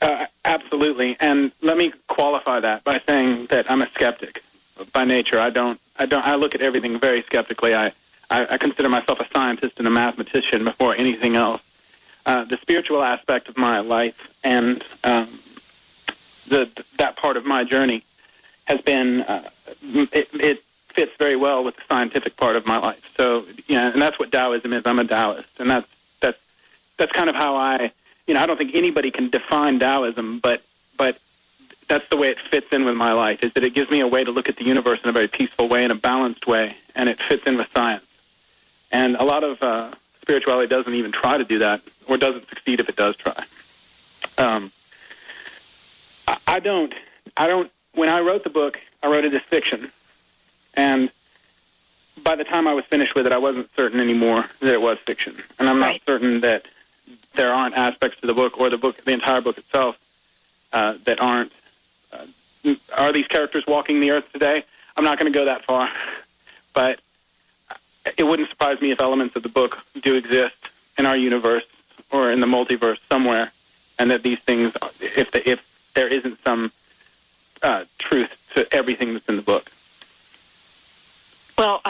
Uh, 0.00 0.26
absolutely, 0.44 1.16
and 1.20 1.52
let 1.60 1.76
me 1.76 1.92
qualify 2.08 2.58
that 2.60 2.82
by 2.84 3.00
saying 3.06 3.46
that 3.46 3.70
I'm 3.70 3.82
a 3.82 3.88
skeptic 3.90 4.42
by 4.92 5.04
nature. 5.04 5.38
I 5.38 5.50
don't, 5.50 5.80
I 5.96 6.06
don't, 6.06 6.24
I 6.24 6.34
look 6.34 6.54
at 6.54 6.62
everything 6.62 6.98
very 6.98 7.22
skeptically. 7.22 7.74
I, 7.74 7.92
I, 8.30 8.54
I 8.54 8.58
consider 8.58 8.88
myself 8.88 9.20
a 9.20 9.28
scientist 9.32 9.74
and 9.78 9.86
a 9.86 9.90
mathematician 9.90 10.64
before 10.64 10.96
anything 10.96 11.36
else. 11.36 11.62
Uh, 12.24 12.44
the 12.44 12.56
spiritual 12.58 13.02
aspect 13.02 13.48
of 13.48 13.56
my 13.56 13.80
life 13.80 14.14
and 14.44 14.84
um, 15.04 15.40
the 16.48 16.68
that 16.98 17.16
part 17.16 17.36
of 17.36 17.44
my 17.44 17.64
journey 17.64 18.04
has 18.64 18.80
been 18.82 19.22
uh, 19.22 19.50
it, 19.82 20.28
it 20.32 20.62
fits 20.94 21.12
very 21.18 21.34
well 21.34 21.64
with 21.64 21.74
the 21.76 21.82
scientific 21.88 22.36
part 22.36 22.54
of 22.54 22.64
my 22.64 22.78
life. 22.78 23.02
So, 23.16 23.44
you 23.66 23.74
know, 23.74 23.90
and 23.90 24.00
that's 24.00 24.18
what 24.20 24.30
Taoism 24.30 24.72
is. 24.72 24.82
I'm 24.86 25.00
a 25.00 25.04
Taoist, 25.04 25.48
and 25.58 25.68
that's 25.68 25.88
that's 26.20 26.38
that's 26.96 27.12
kind 27.12 27.28
of 27.28 27.34
how 27.34 27.56
I 27.56 27.90
you 28.26 28.34
know, 28.34 28.40
I 28.40 28.46
don't 28.46 28.56
think 28.56 28.74
anybody 28.74 29.10
can 29.10 29.30
define 29.30 29.78
Taoism, 29.78 30.38
but 30.38 30.62
but 30.62 30.62
that's 31.92 32.08
the 32.08 32.16
way 32.16 32.28
it 32.28 32.38
fits 32.40 32.68
in 32.72 32.86
with 32.86 32.96
my 32.96 33.12
life. 33.12 33.44
Is 33.44 33.52
that 33.52 33.62
it 33.64 33.74
gives 33.74 33.90
me 33.90 34.00
a 34.00 34.06
way 34.06 34.24
to 34.24 34.30
look 34.30 34.48
at 34.48 34.56
the 34.56 34.64
universe 34.64 34.98
in 35.04 35.10
a 35.10 35.12
very 35.12 35.28
peaceful 35.28 35.68
way, 35.68 35.84
in 35.84 35.90
a 35.90 35.94
balanced 35.94 36.46
way, 36.46 36.74
and 36.94 37.06
it 37.06 37.20
fits 37.22 37.44
in 37.46 37.58
with 37.58 37.68
science. 37.74 38.04
And 38.90 39.14
a 39.16 39.24
lot 39.24 39.44
of 39.44 39.62
uh, 39.62 39.92
spirituality 40.22 40.68
doesn't 40.68 40.94
even 40.94 41.12
try 41.12 41.36
to 41.36 41.44
do 41.44 41.58
that, 41.58 41.82
or 42.08 42.16
doesn't 42.16 42.48
succeed 42.48 42.80
if 42.80 42.88
it 42.88 42.96
does 42.96 43.14
try. 43.16 43.44
Um, 44.38 44.72
I, 46.26 46.38
I 46.46 46.60
don't. 46.60 46.94
I 47.36 47.46
don't. 47.46 47.70
When 47.94 48.08
I 48.08 48.20
wrote 48.20 48.42
the 48.42 48.50
book, 48.50 48.80
I 49.02 49.08
wrote 49.08 49.26
it 49.26 49.34
as 49.34 49.42
fiction, 49.42 49.92
and 50.72 51.10
by 52.24 52.36
the 52.36 52.44
time 52.44 52.66
I 52.66 52.72
was 52.72 52.86
finished 52.86 53.14
with 53.14 53.26
it, 53.26 53.32
I 53.32 53.38
wasn't 53.38 53.68
certain 53.76 54.00
anymore 54.00 54.46
that 54.60 54.72
it 54.72 54.80
was 54.80 54.96
fiction, 55.04 55.36
and 55.58 55.68
I'm 55.68 55.78
Right. 55.78 55.92
not 55.92 56.00
certain 56.06 56.40
that 56.40 56.68
there 57.34 57.52
aren't 57.52 57.74
aspects 57.76 58.18
to 58.22 58.26
the 58.26 58.32
book 58.34 58.58
or 58.58 58.70
the 58.70 58.78
book, 58.78 59.04
the 59.04 59.12
entire 59.12 59.42
book 59.42 59.58
itself, 59.58 59.98
uh, 60.72 60.94
that 61.04 61.20
aren't. 61.20 61.52
Are 62.96 63.12
these 63.12 63.26
characters 63.26 63.64
walking 63.66 64.00
the 64.00 64.10
earth 64.12 64.24
today? 64.32 64.64
I'm 64.96 65.04
not 65.04 65.18
going 65.18 65.32
to 65.32 65.36
go 65.36 65.44
that 65.46 65.64
far, 65.64 65.88
but 66.74 67.00
it 68.16 68.24
wouldn't 68.24 68.48
surprise 68.50 68.80
me 68.80 68.90
if 68.90 69.00
elements 69.00 69.34
of 69.36 69.42
the 69.42 69.48
book 69.48 69.78
do 70.02 70.14
exist 70.14 70.56
in 70.98 71.06
our 71.06 71.16
universe 71.16 71.64
or 72.10 72.30
in 72.30 72.40
the 72.40 72.46
multiverse 72.46 72.98
somewhere, 73.08 73.50
and 73.98 74.10
that 74.10 74.22
these 74.22 74.38
things, 74.40 74.72
if 75.00 75.30
the, 75.30 75.48
if 75.48 75.60
there 75.94 76.08
isn't 76.08 76.38
some 76.44 76.70
uh, 77.62 77.84
truth 77.98 78.30
to 78.54 78.72
everything 78.72 79.14
that's 79.14 79.28
in 79.28 79.36
the 79.36 79.42
book. 79.42 79.71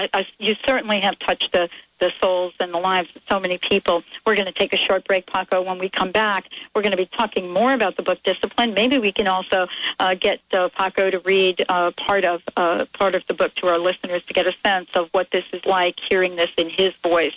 I, 0.02 0.08
I, 0.12 0.26
you 0.38 0.56
certainly 0.66 1.00
have 1.00 1.18
touched 1.20 1.52
the, 1.52 1.68
the 2.00 2.12
souls 2.20 2.54
and 2.58 2.74
the 2.74 2.78
lives 2.78 3.08
of 3.14 3.22
so 3.28 3.38
many 3.38 3.58
people. 3.58 4.02
We're 4.26 4.34
going 4.34 4.46
to 4.46 4.52
take 4.52 4.72
a 4.72 4.76
short 4.76 5.06
break, 5.06 5.26
Paco. 5.26 5.62
When 5.62 5.78
we 5.78 5.88
come 5.88 6.10
back, 6.10 6.48
we're 6.74 6.82
going 6.82 6.92
to 6.92 6.96
be 6.96 7.06
talking 7.06 7.52
more 7.52 7.72
about 7.72 7.96
the 7.96 8.02
book 8.02 8.20
Discipline. 8.24 8.74
Maybe 8.74 8.98
we 8.98 9.12
can 9.12 9.28
also 9.28 9.68
uh, 10.00 10.14
get 10.14 10.40
uh, 10.52 10.68
Paco 10.70 11.10
to 11.10 11.20
read 11.20 11.64
uh, 11.68 11.92
part 11.92 12.24
of 12.24 12.42
uh, 12.56 12.86
part 12.92 13.14
of 13.14 13.24
the 13.28 13.34
book 13.34 13.54
to 13.56 13.68
our 13.68 13.78
listeners 13.78 14.24
to 14.26 14.34
get 14.34 14.46
a 14.46 14.54
sense 14.64 14.88
of 14.94 15.08
what 15.12 15.30
this 15.30 15.44
is 15.52 15.64
like, 15.64 16.00
hearing 16.00 16.36
this 16.36 16.50
in 16.56 16.68
his 16.68 16.92
voice. 17.02 17.36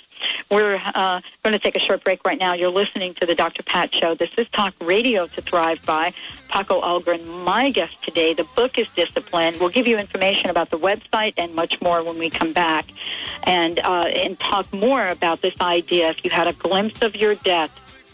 We're 0.50 0.82
uh, 0.94 1.22
going 1.44 1.54
to 1.54 1.60
take 1.60 1.76
a 1.76 1.80
short 1.80 2.04
break 2.04 2.26
right 2.26 2.40
now. 2.40 2.54
You're 2.54 2.70
listening 2.70 3.14
to 3.16 3.26
the 3.26 3.36
Dr. 3.36 3.64
Pat 3.64 3.94
Show. 3.94 4.16
This 4.16 4.30
is 4.38 4.48
Talk 4.50 4.74
Radio 4.82 5.28
to 5.28 5.42
Thrive 5.42 5.84
By. 5.86 6.14
Paco 6.50 6.82
Ahlgren, 6.82 7.44
my 7.44 7.72
guest 7.72 8.02
today. 8.04 8.34
The 8.34 8.48
book 8.56 8.78
is 8.78 8.88
Discipline. 8.94 9.56
We'll 9.60 9.70
give 9.70 9.88
you 9.88 9.98
information 9.98 10.50
about 10.50 10.70
the 10.70 10.78
website 10.78 11.34
and 11.38 11.54
much 11.56 11.82
more 11.82 12.04
when 12.04 12.18
we 12.18 12.30
come 12.30 12.54
back, 12.54 12.86
and 13.44 13.80
uh, 13.80 14.06
and 14.14 14.40
talk 14.40 14.72
more 14.72 15.08
about 15.08 15.42
this 15.42 15.60
idea. 15.60 16.10
If 16.10 16.24
you 16.24 16.30
had 16.30 16.48
a 16.48 16.54
glimpse 16.54 17.02
of 17.02 17.16
your 17.16 17.36
death, 17.36 17.72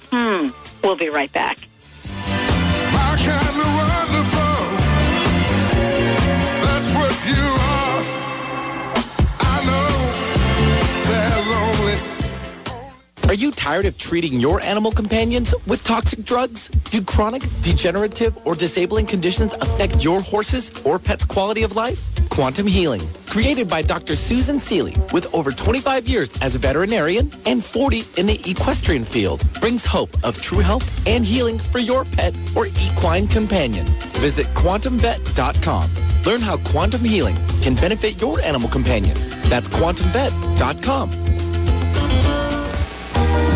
hmm. 0.09 0.49
We'll 0.83 0.95
be 0.95 1.09
right 1.09 1.31
back. 1.31 1.59
You 13.41 13.51
tired 13.51 13.85
of 13.85 13.97
treating 13.97 14.39
your 14.39 14.61
animal 14.61 14.91
companions 14.91 15.55
with 15.65 15.83
toxic 15.83 16.23
drugs? 16.23 16.67
Do 16.91 17.01
chronic, 17.01 17.41
degenerative, 17.63 18.37
or 18.45 18.53
disabling 18.53 19.07
conditions 19.07 19.53
affect 19.53 20.03
your 20.03 20.21
horses 20.21 20.71
or 20.85 20.99
pet's 20.99 21.25
quality 21.25 21.63
of 21.63 21.75
life? 21.75 21.99
Quantum 22.29 22.67
Healing, 22.67 23.01
created 23.27 23.67
by 23.67 23.81
Dr. 23.81 24.15
Susan 24.15 24.59
Seeley 24.59 24.95
with 25.11 25.33
over 25.33 25.51
25 25.51 26.07
years 26.07 26.29
as 26.41 26.55
a 26.55 26.59
veterinarian 26.59 27.31
and 27.47 27.65
40 27.65 28.03
in 28.17 28.27
the 28.27 28.39
equestrian 28.45 29.03
field, 29.03 29.43
brings 29.59 29.85
hope 29.85 30.11
of 30.23 30.39
true 30.39 30.59
health 30.59 30.85
and 31.07 31.25
healing 31.25 31.57
for 31.57 31.79
your 31.79 32.05
pet 32.05 32.35
or 32.55 32.67
equine 32.67 33.27
companion. 33.27 33.87
Visit 34.21 34.45
quantumvet.com. 34.53 35.89
Learn 36.25 36.41
how 36.41 36.57
quantum 36.57 37.03
healing 37.03 37.35
can 37.63 37.73
benefit 37.73 38.21
your 38.21 38.39
animal 38.41 38.69
companion. 38.69 39.17
That's 39.49 39.67
quantumvet.com. 39.67 41.50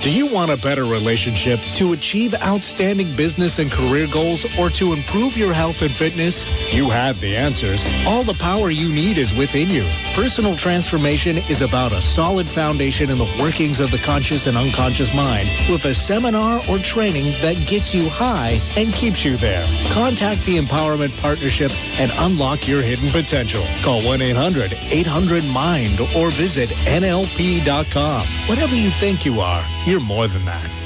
Do 0.00 0.10
you 0.12 0.26
want 0.26 0.50
a 0.52 0.56
better 0.58 0.84
relationship 0.84 1.58
to 1.74 1.92
achieve 1.92 2.34
outstanding 2.42 3.16
business 3.16 3.58
and 3.58 3.72
career 3.72 4.06
goals 4.12 4.44
or 4.58 4.70
to 4.70 4.92
improve 4.92 5.36
your 5.36 5.52
health 5.52 5.82
and 5.82 5.90
fitness? 5.92 6.44
You 6.72 6.90
have 6.90 7.18
the 7.20 7.34
answers. 7.34 7.84
All 8.06 8.22
the 8.22 8.34
power 8.34 8.70
you 8.70 8.92
need 8.94 9.18
is 9.18 9.36
within 9.36 9.68
you. 9.68 9.84
Personal 10.14 10.54
transformation 10.56 11.38
is 11.48 11.60
about 11.60 11.90
a 11.92 12.00
solid 12.00 12.48
foundation 12.48 13.10
in 13.10 13.18
the 13.18 13.36
workings 13.40 13.80
of 13.80 13.90
the 13.90 13.98
conscious 13.98 14.46
and 14.46 14.56
unconscious 14.56 15.12
mind 15.14 15.48
with 15.68 15.84
a 15.86 15.94
seminar 15.94 16.60
or 16.70 16.78
training 16.78 17.32
that 17.40 17.56
gets 17.66 17.92
you 17.92 18.08
high 18.08 18.60
and 18.76 18.92
keeps 18.92 19.24
you 19.24 19.36
there. 19.38 19.66
Contact 19.90 20.44
the 20.44 20.56
Empowerment 20.58 21.20
Partnership 21.20 21.72
and 21.98 22.12
unlock 22.18 22.68
your 22.68 22.82
hidden 22.82 23.08
potential. 23.10 23.64
Call 23.82 24.02
1-800-800-MIND 24.02 26.00
or 26.14 26.30
visit 26.30 26.68
NLP.com. 26.86 28.24
Whatever 28.48 28.76
you 28.76 28.90
think 28.90 29.24
you 29.24 29.40
are, 29.40 29.64
you're 29.86 30.00
more 30.00 30.26
than 30.26 30.44
that. 30.44 30.85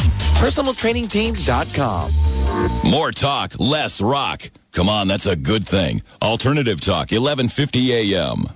PersonalTrainingTeam.com. 0.41 2.89
More 2.89 3.11
talk, 3.11 3.53
less 3.59 4.01
rock. 4.01 4.49
Come 4.71 4.89
on, 4.89 5.07
that's 5.07 5.27
a 5.27 5.35
good 5.35 5.67
thing. 5.67 6.01
Alternative 6.19 6.81
Talk, 6.81 7.11
1150 7.11 8.15
a.m. 8.15 8.47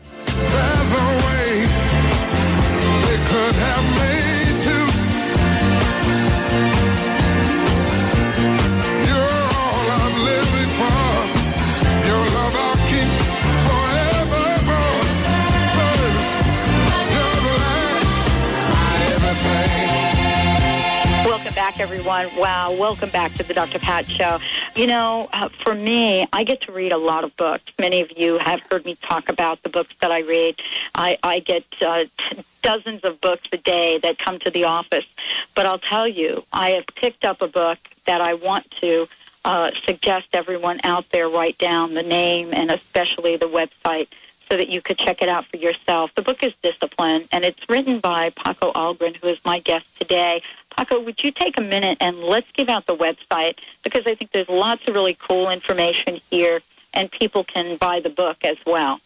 back, 21.75 21.81
everyone. 21.81 22.33
Wow, 22.37 22.71
welcome 22.71 23.09
back 23.09 23.33
to 23.33 23.43
the 23.43 23.53
Dr. 23.53 23.79
Pat 23.79 24.07
Show. 24.07 24.39
You 24.75 24.87
know, 24.87 25.27
uh, 25.33 25.49
for 25.63 25.75
me, 25.75 26.25
I 26.31 26.43
get 26.43 26.61
to 26.61 26.71
read 26.71 26.91
a 26.91 26.97
lot 26.97 27.23
of 27.23 27.35
books. 27.37 27.63
Many 27.79 28.01
of 28.01 28.11
you 28.17 28.37
have 28.39 28.61
heard 28.71 28.85
me 28.85 28.95
talk 29.01 29.29
about 29.29 29.61
the 29.63 29.69
books 29.69 29.93
that 30.01 30.11
I 30.11 30.19
read. 30.21 30.55
I, 30.93 31.17
I 31.23 31.39
get 31.39 31.63
uh, 31.81 32.05
t- 32.17 32.43
dozens 32.61 33.01
of 33.03 33.19
books 33.19 33.47
a 33.51 33.57
day 33.57 33.99
that 34.03 34.17
come 34.17 34.39
to 34.39 34.51
the 34.51 34.63
office. 34.63 35.05
But 35.53 35.65
I'll 35.65 35.79
tell 35.79 36.07
you, 36.07 36.45
I 36.53 36.69
have 36.71 36.85
picked 36.95 37.25
up 37.25 37.41
a 37.41 37.47
book 37.47 37.79
that 38.05 38.21
I 38.21 38.35
want 38.35 38.69
to 38.81 39.07
uh, 39.43 39.71
suggest 39.85 40.27
everyone 40.33 40.79
out 40.83 41.09
there 41.11 41.29
write 41.29 41.57
down 41.57 41.93
the 41.93 42.03
name 42.03 42.51
and 42.53 42.71
especially 42.71 43.37
the 43.37 43.49
website 43.49 44.07
so 44.49 44.57
that 44.57 44.69
you 44.69 44.81
could 44.81 44.97
check 44.97 45.21
it 45.21 45.29
out 45.29 45.45
for 45.47 45.57
yourself. 45.57 46.11
The 46.15 46.21
book 46.21 46.43
is 46.43 46.53
Discipline, 46.61 47.27
and 47.31 47.43
it's 47.43 47.67
written 47.67 47.99
by 47.99 48.29
Paco 48.29 48.71
Ahlgren, 48.73 49.15
who 49.17 49.27
is 49.27 49.39
my 49.43 49.59
guest 49.59 49.85
today. 49.99 50.41
Paco, 50.77 50.99
would 50.99 51.23
you 51.23 51.31
take 51.31 51.57
a 51.57 51.61
minute 51.61 51.97
and 52.01 52.19
let's 52.19 52.51
give 52.53 52.69
out 52.69 52.85
the 52.85 52.95
website 52.95 53.57
because 53.83 54.03
I 54.05 54.15
think 54.15 54.31
there's 54.31 54.49
lots 54.49 54.87
of 54.87 54.93
really 54.93 55.13
cool 55.13 55.49
information 55.49 56.19
here, 56.29 56.61
and 56.93 57.11
people 57.11 57.43
can 57.43 57.77
buy 57.77 57.99
the 57.99 58.09
book 58.09 58.37
as 58.43 58.57
well. 58.65 58.99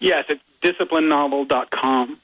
Yes, 0.00 0.24
it's 0.28 0.42
disciplinenovel.com. 0.62 2.18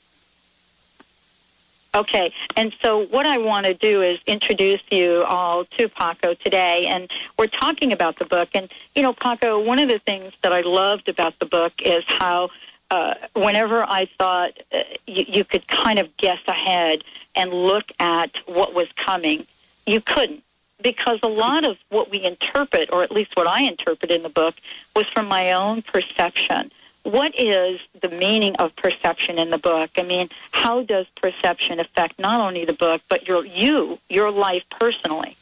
Okay, 1.93 2.33
and 2.55 2.73
so 2.81 3.07
what 3.07 3.27
I 3.27 3.39
want 3.39 3.67
to 3.67 3.75
do 3.75 4.01
is 4.01 4.21
introduce 4.27 4.81
you 4.93 5.25
all 5.25 5.65
to 5.77 5.89
Paco 5.89 6.35
today, 6.35 6.87
and 6.87 7.11
we're 7.37 7.49
talking 7.49 7.93
about 7.93 8.17
the 8.21 8.25
book. 8.25 8.51
And 8.55 8.71
you 8.95 9.03
know, 9.03 9.13
Paco, 9.13 9.59
one 9.59 9.81
of 9.81 9.89
the 9.89 9.99
things 9.99 10.33
that 10.43 10.53
I 10.53 10.61
loved 10.61 11.09
about 11.09 11.37
the 11.41 11.47
book 11.47 11.73
is 11.83 12.05
how 12.07 12.51
uh, 12.91 13.15
whenever 13.35 13.85
I 13.85 14.09
thought 14.19 14.59
uh, 14.73 14.83
you, 15.07 15.25
you 15.29 15.45
could 15.45 15.67
kind 15.69 15.99
of 15.99 16.17
guess 16.17 16.41
ahead 16.47 17.05
and 17.35 17.53
look 17.53 17.93
at 17.99 18.37
what 18.47 18.75
was 18.75 18.89
coming, 18.97 19.47
you 19.87 20.01
couldn't 20.01 20.43
because 20.83 21.19
a 21.23 21.29
lot 21.29 21.69
of 21.69 21.77
what 21.91 22.11
we 22.11 22.23
interpret, 22.23 22.91
or 22.91 23.03
at 23.03 23.13
least 23.13 23.37
what 23.37 23.47
I 23.47 23.63
interpret 23.63 24.11
in 24.11 24.23
the 24.23 24.31
book, 24.31 24.55
was 24.97 25.05
from 25.07 25.29
my 25.29 25.53
own 25.53 25.83
perception 25.83 26.73
what 27.03 27.39
is 27.39 27.81
the 28.03 28.09
meaning 28.09 28.55
of 28.57 28.75
perception 28.77 29.39
in 29.39 29.51
the 29.51 29.59
book? 29.59 29.91
I 29.97 30.03
mean, 30.03 30.29
how 30.51 30.83
does 30.83 31.07
perception 31.17 31.81
affect 31.81 32.19
not 32.19 32.41
only 32.41 32.65
the 32.65 32.73
book 32.73 33.03
but 33.09 33.27
your 33.27 33.45
you, 33.45 33.99
your 34.09 34.31
life 34.31 34.65
personally? 34.79 35.37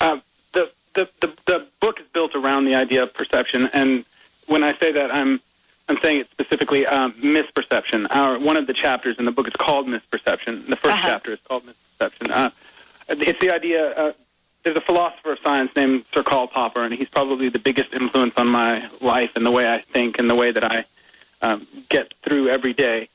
Uh, 0.00 0.18
the, 0.52 0.70
the 0.94 1.08
the 1.20 1.32
the 1.46 1.66
book 1.80 2.00
is 2.00 2.06
built 2.12 2.34
around 2.34 2.64
the 2.64 2.74
idea 2.74 3.04
of 3.04 3.14
perception, 3.14 3.68
and 3.72 4.04
when 4.46 4.64
I 4.64 4.76
say 4.78 4.92
that, 4.92 5.14
I'm 5.14 5.40
I'm 5.88 5.98
saying 6.02 6.20
it 6.20 6.28
specifically 6.30 6.84
um, 6.86 7.12
misperception. 7.14 8.06
Our 8.10 8.38
one 8.38 8.56
of 8.56 8.66
the 8.66 8.74
chapters 8.74 9.16
in 9.18 9.24
the 9.24 9.30
book 9.30 9.46
is 9.46 9.54
called 9.54 9.86
misperception. 9.86 10.66
The 10.68 10.76
1st 10.76 10.90
Uh-huh. 10.92 11.08
chapter 11.08 11.32
is 11.32 11.38
called 11.48 11.62
misperception. 11.64 12.30
Uh, 12.30 12.50
it's 13.08 13.38
the 13.40 13.50
idea. 13.52 13.90
Uh, 13.92 14.12
there's 14.64 14.76
a 14.76 14.80
philosopher 14.80 15.32
of 15.32 15.38
science 15.44 15.70
named 15.76 16.04
Sir 16.12 16.24
Karl 16.24 16.48
Popper, 16.48 16.82
and 16.82 16.92
he's 16.92 17.08
probably 17.08 17.48
the 17.48 17.60
biggest 17.60 17.94
influence 17.94 18.34
on 18.36 18.48
my 18.48 18.88
life 19.00 19.30
and 19.36 19.46
the 19.46 19.50
way 19.52 19.72
I 19.72 19.80
think 19.80 20.18
and 20.18 20.28
the 20.28 20.34
way 20.34 20.50
that 20.50 20.64
I 20.64 20.84
um, 21.40 21.66
get 21.88 22.12
through 22.24 22.48
every 22.48 22.72
day. 22.72 23.08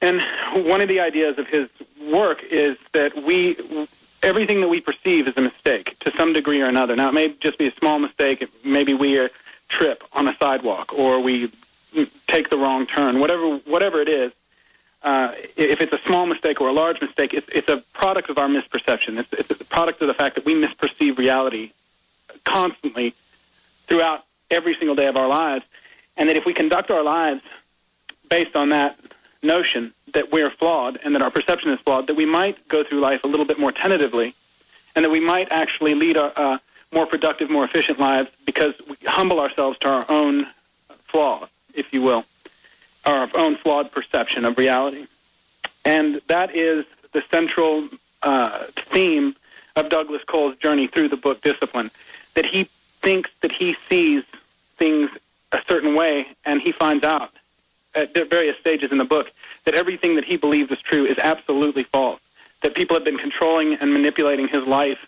And 0.00 0.20
one 0.66 0.80
of 0.80 0.88
the 0.88 0.98
ideas 0.98 1.38
of 1.38 1.46
his 1.46 1.68
work 2.10 2.42
is 2.42 2.76
that 2.94 3.14
we 3.22 3.56
everything 4.24 4.60
that 4.60 4.68
we 4.68 4.80
perceive 4.80 5.28
is 5.28 5.34
a 5.36 5.40
mistake 5.40 5.96
to 6.00 6.12
some 6.16 6.32
degree 6.32 6.60
or 6.62 6.66
another. 6.66 6.94
Now, 6.96 7.08
it 7.08 7.14
may 7.14 7.28
just 7.40 7.58
be 7.58 7.68
a 7.68 7.74
small 7.78 7.98
mistake. 8.00 8.48
Maybe 8.64 8.94
we 8.94 9.18
uh, 9.20 9.28
trip 9.68 10.02
on 10.12 10.26
a 10.28 10.36
sidewalk, 10.38 10.92
or 10.92 11.20
we 11.20 11.50
take 12.26 12.50
the 12.50 12.58
wrong 12.58 12.86
turn. 12.86 13.20
Whatever 13.20 13.56
whatever 13.58 14.00
it 14.00 14.08
is, 14.08 14.32
uh, 15.02 15.32
if 15.56 15.80
it's 15.80 15.92
a 15.92 16.00
small 16.06 16.26
mistake 16.26 16.60
or 16.60 16.68
a 16.68 16.72
large 16.72 17.00
mistake, 17.00 17.34
it's, 17.34 17.48
it's 17.52 17.68
a 17.68 17.82
product 17.92 18.30
of 18.30 18.38
our 18.38 18.48
misperception. 18.48 19.18
It's, 19.18 19.32
it's 19.32 19.60
a 19.60 19.64
product 19.64 20.00
of 20.02 20.08
the 20.08 20.14
fact 20.14 20.36
that 20.36 20.44
we 20.44 20.54
misperceive 20.54 21.18
reality 21.18 21.72
constantly 22.44 23.14
throughout 23.86 24.24
every 24.50 24.74
single 24.76 24.94
day 24.94 25.06
of 25.06 25.16
our 25.16 25.28
lives, 25.28 25.64
and 26.16 26.28
that 26.28 26.36
if 26.36 26.44
we 26.44 26.52
conduct 26.52 26.90
our 26.90 27.02
lives 27.02 27.42
based 28.28 28.54
on 28.56 28.68
that 28.70 28.98
notion 29.42 29.92
that 30.14 30.30
we're 30.30 30.50
flawed 30.50 30.98
and 31.02 31.14
that 31.14 31.22
our 31.22 31.30
perception 31.30 31.70
is 31.70 31.80
flawed, 31.80 32.06
that 32.06 32.14
we 32.14 32.26
might 32.26 32.68
go 32.68 32.84
through 32.84 33.00
life 33.00 33.24
a 33.24 33.28
little 33.28 33.46
bit 33.46 33.58
more 33.58 33.72
tentatively, 33.72 34.34
and 34.94 35.04
that 35.04 35.10
we 35.10 35.20
might 35.20 35.48
actually 35.50 35.94
lead 35.94 36.16
a, 36.16 36.40
a 36.40 36.60
more 36.92 37.06
productive, 37.06 37.50
more 37.50 37.64
efficient 37.64 37.98
lives 37.98 38.30
because 38.44 38.74
we 38.88 38.96
humble 39.06 39.40
ourselves 39.40 39.78
to 39.78 39.88
our 39.88 40.04
own 40.10 40.46
flaws, 41.08 41.48
if 41.74 41.92
you 41.92 42.02
will, 42.02 42.24
our 43.04 43.28
own 43.34 43.56
flawed 43.56 43.90
perception 43.92 44.44
of 44.44 44.58
reality. 44.58 45.06
And 45.84 46.20
that 46.28 46.54
is 46.54 46.84
the 47.12 47.22
central 47.30 47.88
uh, 48.22 48.66
theme 48.76 49.34
of 49.76 49.88
Douglas 49.88 50.22
Cole's 50.26 50.56
journey 50.56 50.86
through 50.86 51.08
the 51.08 51.16
book 51.16 51.42
Discipline, 51.42 51.90
that 52.34 52.46
he 52.46 52.68
thinks 53.02 53.30
that 53.40 53.52
he 53.52 53.76
sees 53.88 54.22
things 54.76 55.10
a 55.50 55.60
certain 55.68 55.94
way, 55.94 56.28
and 56.44 56.60
he 56.60 56.72
finds 56.72 57.04
out 57.04 57.32
at 57.94 58.14
various 58.30 58.56
stages 58.58 58.90
in 58.90 58.98
the 58.98 59.04
book 59.04 59.30
that 59.64 59.74
everything 59.74 60.16
that 60.16 60.24
he 60.24 60.36
believes 60.36 60.70
is 60.70 60.80
true 60.80 61.04
is 61.04 61.18
absolutely 61.18 61.82
false. 61.82 62.20
That 62.62 62.74
people 62.74 62.94
have 62.96 63.04
been 63.04 63.18
controlling 63.18 63.74
and 63.74 63.92
manipulating 63.92 64.48
his 64.48 64.64
life 64.64 64.98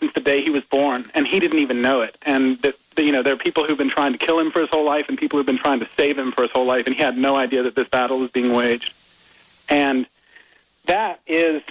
since 0.00 0.12
the 0.12 0.20
day 0.20 0.42
he 0.42 0.50
was 0.50 0.62
born, 0.64 1.10
and 1.14 1.26
he 1.26 1.40
didn't 1.40 1.58
even 1.58 1.82
know 1.82 2.00
it. 2.02 2.16
And 2.22 2.60
that 2.62 2.76
you 2.96 3.12
know 3.12 3.22
there 3.22 3.34
are 3.34 3.38
people 3.38 3.64
who've 3.64 3.78
been 3.78 3.90
trying 3.90 4.12
to 4.12 4.18
kill 4.18 4.38
him 4.38 4.50
for 4.50 4.60
his 4.60 4.68
whole 4.68 4.84
life, 4.84 5.06
and 5.08 5.18
people 5.18 5.38
who've 5.38 5.46
been 5.46 5.58
trying 5.58 5.80
to 5.80 5.88
save 5.96 6.18
him 6.18 6.32
for 6.32 6.42
his 6.42 6.50
whole 6.50 6.66
life, 6.66 6.84
and 6.86 6.94
he 6.94 7.02
had 7.02 7.16
no 7.16 7.36
idea 7.36 7.62
that 7.62 7.74
this 7.74 7.88
battle 7.88 8.18
was 8.18 8.30
being 8.30 8.52
waged. 8.52 8.92
And 9.68 10.06
that 10.86 11.20
is 11.26 11.62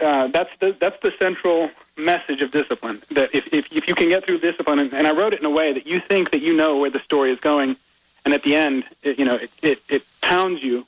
uh, 0.00 0.28
that's 0.28 0.50
the 0.60 0.76
that's 0.78 1.00
the 1.02 1.12
central 1.18 1.70
message 1.96 2.42
of 2.42 2.50
discipline. 2.50 3.02
That 3.10 3.34
if 3.34 3.52
if, 3.52 3.66
if 3.72 3.88
you 3.88 3.94
can 3.94 4.08
get 4.08 4.26
through 4.26 4.38
discipline, 4.38 4.78
and, 4.78 4.92
and 4.92 5.06
I 5.06 5.12
wrote 5.12 5.34
it 5.34 5.40
in 5.40 5.46
a 5.46 5.50
way 5.50 5.72
that 5.72 5.86
you 5.86 6.00
think 6.00 6.30
that 6.30 6.42
you 6.42 6.54
know 6.54 6.76
where 6.78 6.90
the 6.90 7.00
story 7.00 7.30
is 7.30 7.40
going, 7.40 7.76
and 8.24 8.34
at 8.34 8.42
the 8.42 8.56
end, 8.56 8.84
it, 9.02 9.18
you 9.18 9.24
know, 9.24 9.36
it, 9.36 9.50
it, 9.62 9.82
it 9.88 10.02
pounds 10.20 10.62
you 10.62 10.86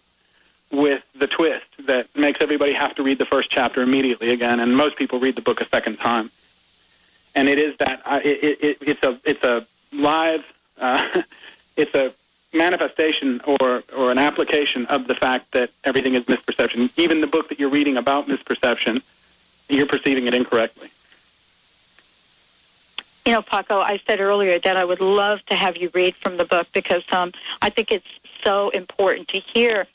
with 0.70 1.02
the 1.14 1.26
twist 1.26 1.66
that 1.86 2.08
makes 2.16 2.40
everybody 2.40 2.72
have 2.72 2.94
to 2.96 3.02
read 3.02 3.18
the 3.18 3.26
first 3.26 3.50
chapter 3.50 3.82
immediately 3.82 4.30
again, 4.30 4.60
and 4.60 4.76
most 4.76 4.96
people 4.96 5.20
read 5.20 5.36
the 5.36 5.42
book 5.42 5.60
a 5.60 5.68
second 5.68 5.98
time. 5.98 6.30
And 7.34 7.48
it 7.48 7.58
is 7.58 7.76
that 7.78 8.02
uh, 8.04 8.20
it, 8.24 8.58
it, 8.60 8.78
it's 8.80 9.02
a 9.02 9.18
it's 9.24 9.42
a 9.42 9.66
live, 9.92 10.44
uh, 10.78 11.22
it's 11.76 11.94
a 11.94 12.12
manifestation 12.52 13.40
or 13.46 13.82
or 13.96 14.10
an 14.12 14.18
application 14.18 14.86
of 14.86 15.08
the 15.08 15.14
fact 15.14 15.52
that 15.52 15.70
everything 15.84 16.14
is 16.14 16.22
misperception. 16.24 16.90
Even 16.96 17.20
the 17.20 17.26
book 17.26 17.48
that 17.48 17.58
you're 17.58 17.70
reading 17.70 17.96
about 17.96 18.28
misperception, 18.28 19.02
you're 19.68 19.86
perceiving 19.86 20.26
it 20.26 20.34
incorrectly. 20.34 20.90
You 23.26 23.32
know, 23.32 23.42
Paco, 23.42 23.80
I 23.80 24.00
said 24.06 24.20
earlier 24.20 24.58
that 24.58 24.76
I 24.76 24.84
would 24.84 25.00
love 25.00 25.40
to 25.46 25.54
have 25.54 25.78
you 25.78 25.90
read 25.94 26.14
from 26.16 26.36
the 26.36 26.44
book 26.44 26.66
because 26.74 27.02
um, 27.10 27.32
I 27.62 27.70
think 27.70 27.90
it's 27.90 28.06
so 28.42 28.68
important 28.70 29.28
to 29.28 29.38
hear 29.38 29.86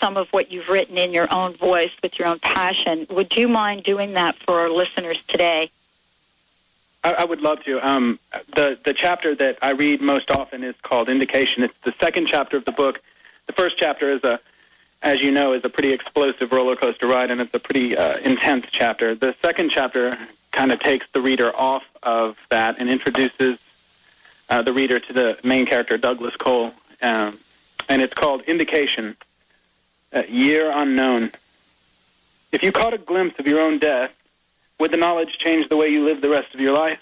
some 0.00 0.16
of 0.16 0.28
what 0.30 0.50
you've 0.50 0.68
written 0.68 0.98
in 0.98 1.12
your 1.12 1.32
own 1.32 1.54
voice 1.54 1.92
with 2.02 2.18
your 2.18 2.26
own 2.26 2.40
passion. 2.40 3.06
Would 3.10 3.36
you 3.36 3.46
mind 3.46 3.84
doing 3.84 4.14
that 4.14 4.36
for 4.44 4.58
our 4.60 4.70
listeners 4.70 5.18
today? 5.28 5.70
I, 7.04 7.12
I 7.12 7.24
would 7.24 7.40
love 7.40 7.62
to. 7.64 7.86
Um, 7.86 8.18
the 8.54 8.78
the 8.84 8.94
chapter 8.94 9.34
that 9.36 9.58
I 9.62 9.70
read 9.70 10.00
most 10.00 10.30
often 10.30 10.62
is 10.62 10.74
called 10.82 11.08
Indication. 11.08 11.62
It's 11.62 11.74
the 11.84 11.94
second 12.00 12.26
chapter 12.26 12.56
of 12.56 12.64
the 12.64 12.72
book. 12.72 13.00
The 13.46 13.52
first 13.52 13.76
chapter 13.76 14.10
is 14.10 14.22
a, 14.24 14.40
as 15.02 15.20
you 15.20 15.32
know, 15.32 15.52
is 15.52 15.64
a 15.64 15.68
pretty 15.68 15.92
explosive 15.92 16.52
roller 16.52 16.76
coaster 16.76 17.06
ride, 17.06 17.30
and 17.30 17.40
it's 17.40 17.54
a 17.54 17.58
pretty 17.58 17.96
uh, 17.96 18.18
intense 18.18 18.66
chapter. 18.70 19.14
The 19.14 19.34
second 19.42 19.70
chapter 19.70 20.16
kind 20.52 20.70
of 20.70 20.80
takes 20.80 21.06
the 21.12 21.20
reader 21.20 21.54
off 21.56 21.82
of 22.02 22.36
that 22.50 22.78
and 22.78 22.88
introduces 22.88 23.58
uh, 24.48 24.62
the 24.62 24.72
reader 24.72 25.00
to 25.00 25.12
the 25.12 25.38
main 25.42 25.66
character, 25.66 25.96
Douglas 25.96 26.36
Cole, 26.36 26.72
um, 27.00 27.38
and 27.88 28.02
it's 28.02 28.14
called 28.14 28.42
Indication. 28.42 29.16
Uh, 30.14 30.22
year 30.28 30.70
unknown. 30.74 31.32
If 32.52 32.62
you 32.62 32.70
caught 32.70 32.92
a 32.92 32.98
glimpse 32.98 33.38
of 33.38 33.46
your 33.46 33.60
own 33.60 33.78
death, 33.78 34.10
would 34.82 34.90
the 34.90 34.96
knowledge 34.96 35.38
change 35.38 35.68
the 35.68 35.76
way 35.76 35.88
you 35.88 36.04
live 36.04 36.20
the 36.20 36.28
rest 36.28 36.52
of 36.54 36.60
your 36.60 36.72
life? 36.72 36.98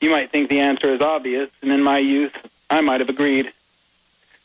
You 0.00 0.10
might 0.10 0.32
think 0.32 0.50
the 0.50 0.58
answer 0.58 0.92
is 0.92 1.00
obvious, 1.00 1.48
and 1.62 1.70
in 1.70 1.80
my 1.80 1.98
youth, 1.98 2.32
I 2.68 2.80
might 2.80 2.98
have 2.98 3.08
agreed. 3.08 3.52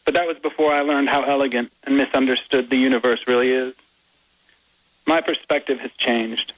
But 0.06 0.14
that 0.14 0.28
was 0.28 0.38
before 0.38 0.72
I 0.72 0.82
learned 0.82 1.10
how 1.10 1.24
elegant 1.24 1.72
and 1.86 1.98
misunderstood 1.98 2.70
the 2.70 2.78
universe 2.78 3.22
really 3.26 3.50
is. 3.50 3.74
My 5.08 5.22
perspective 5.22 5.80
has 5.80 5.90
changed. 5.98 6.54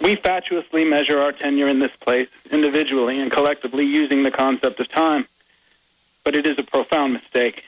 We 0.00 0.16
fatuously 0.16 0.84
measure 0.84 1.20
our 1.20 1.30
tenure 1.30 1.68
in 1.68 1.78
this 1.78 1.94
place, 2.00 2.28
individually 2.50 3.20
and 3.20 3.30
collectively, 3.30 3.86
using 3.86 4.24
the 4.24 4.32
concept 4.32 4.80
of 4.80 4.88
time. 4.88 5.28
But 6.24 6.34
it 6.34 6.46
is 6.46 6.58
a 6.58 6.64
profound 6.64 7.12
mistake. 7.12 7.62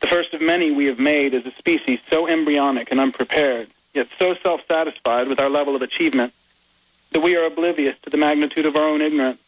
The 0.00 0.06
first 0.06 0.32
of 0.32 0.40
many 0.40 0.70
we 0.70 0.86
have 0.86 0.98
made 0.98 1.34
as 1.34 1.44
a 1.44 1.52
species 1.58 1.98
so 2.08 2.26
embryonic 2.26 2.90
and 2.90 3.00
unprepared, 3.00 3.68
yet 3.92 4.08
so 4.18 4.34
self-satisfied 4.42 5.28
with 5.28 5.40
our 5.40 5.50
level 5.50 5.76
of 5.76 5.82
achievement, 5.82 6.32
that 7.12 7.20
we 7.20 7.36
are 7.36 7.44
oblivious 7.44 7.96
to 8.02 8.10
the 8.10 8.16
magnitude 8.16 8.66
of 8.66 8.76
our 8.76 8.84
own 8.84 9.00
ignorance. 9.00 9.38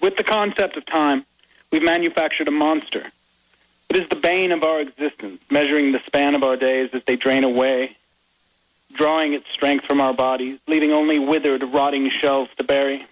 With 0.00 0.16
the 0.16 0.24
concept 0.24 0.76
of 0.76 0.84
time, 0.86 1.24
we've 1.70 1.82
manufactured 1.82 2.48
a 2.48 2.50
monster. 2.50 3.10
It 3.88 3.96
is 3.96 4.08
the 4.08 4.16
bane 4.16 4.52
of 4.52 4.62
our 4.62 4.80
existence, 4.80 5.40
measuring 5.50 5.92
the 5.92 6.00
span 6.06 6.34
of 6.34 6.42
our 6.42 6.56
days 6.56 6.90
as 6.92 7.02
they 7.06 7.16
drain 7.16 7.44
away, 7.44 7.96
drawing 8.94 9.32
its 9.32 9.48
strength 9.50 9.84
from 9.84 10.00
our 10.00 10.14
bodies, 10.14 10.58
leaving 10.66 10.92
only 10.92 11.18
withered, 11.18 11.62
rotting 11.62 12.08
shells 12.10 12.48
to 12.56 12.64
bury. 12.64 13.06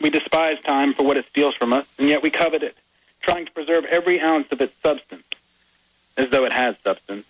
We 0.00 0.10
despise 0.10 0.58
time 0.64 0.94
for 0.94 1.02
what 1.02 1.18
it 1.18 1.26
steals 1.28 1.54
from 1.54 1.72
us, 1.72 1.86
and 1.98 2.08
yet 2.08 2.22
we 2.22 2.30
covet 2.30 2.62
it, 2.62 2.76
trying 3.20 3.46
to 3.46 3.52
preserve 3.52 3.84
every 3.86 4.20
ounce 4.20 4.46
of 4.50 4.60
its 4.60 4.72
substance, 4.82 5.24
as 6.16 6.30
though 6.30 6.44
it 6.44 6.52
has 6.52 6.76
substance. 6.84 7.26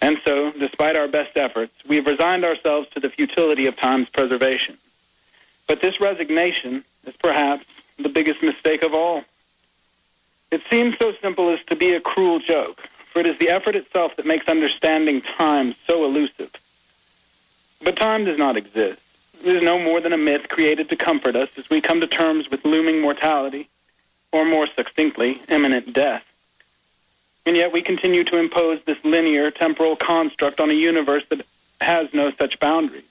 And 0.00 0.18
so, 0.24 0.52
despite 0.52 0.96
our 0.96 1.08
best 1.08 1.36
efforts, 1.36 1.72
we 1.88 1.96
have 1.96 2.06
resigned 2.06 2.44
ourselves 2.44 2.88
to 2.90 3.00
the 3.00 3.10
futility 3.10 3.66
of 3.66 3.76
time's 3.76 4.08
preservation. 4.10 4.76
But 5.66 5.80
this 5.80 6.00
resignation 6.00 6.84
is 7.06 7.14
perhaps 7.16 7.64
the 7.98 8.08
biggest 8.08 8.42
mistake 8.42 8.82
of 8.82 8.94
all. 8.94 9.24
It 10.50 10.62
seems 10.70 10.96
so 10.98 11.12
simple 11.20 11.50
as 11.52 11.60
to 11.66 11.76
be 11.76 11.92
a 11.92 12.00
cruel 12.00 12.38
joke, 12.38 12.88
for 13.12 13.20
it 13.20 13.26
is 13.26 13.38
the 13.38 13.48
effort 13.48 13.74
itself 13.74 14.14
that 14.16 14.26
makes 14.26 14.48
understanding 14.48 15.22
time 15.22 15.74
so 15.86 16.04
elusive. 16.04 16.50
But 17.82 17.96
time 17.96 18.24
does 18.24 18.38
not 18.38 18.56
exist. 18.56 19.00
It 19.42 19.56
is 19.56 19.62
no 19.62 19.78
more 19.78 20.00
than 20.00 20.12
a 20.12 20.18
myth 20.18 20.48
created 20.48 20.88
to 20.90 20.96
comfort 20.96 21.36
us 21.36 21.48
as 21.56 21.68
we 21.68 21.80
come 21.80 22.00
to 22.00 22.06
terms 22.06 22.50
with 22.50 22.64
looming 22.64 23.00
mortality, 23.00 23.68
or 24.32 24.44
more 24.44 24.66
succinctly, 24.76 25.40
imminent 25.48 25.92
death. 25.92 26.22
And 27.46 27.56
yet 27.56 27.72
we 27.72 27.80
continue 27.80 28.24
to 28.24 28.38
impose 28.38 28.80
this 28.84 28.98
linear 29.04 29.52
temporal 29.52 29.94
construct 29.94 30.58
on 30.58 30.68
a 30.70 30.74
universe 30.74 31.22
that 31.30 31.46
has 31.80 32.12
no 32.12 32.32
such 32.32 32.58
boundaries. 32.58 33.04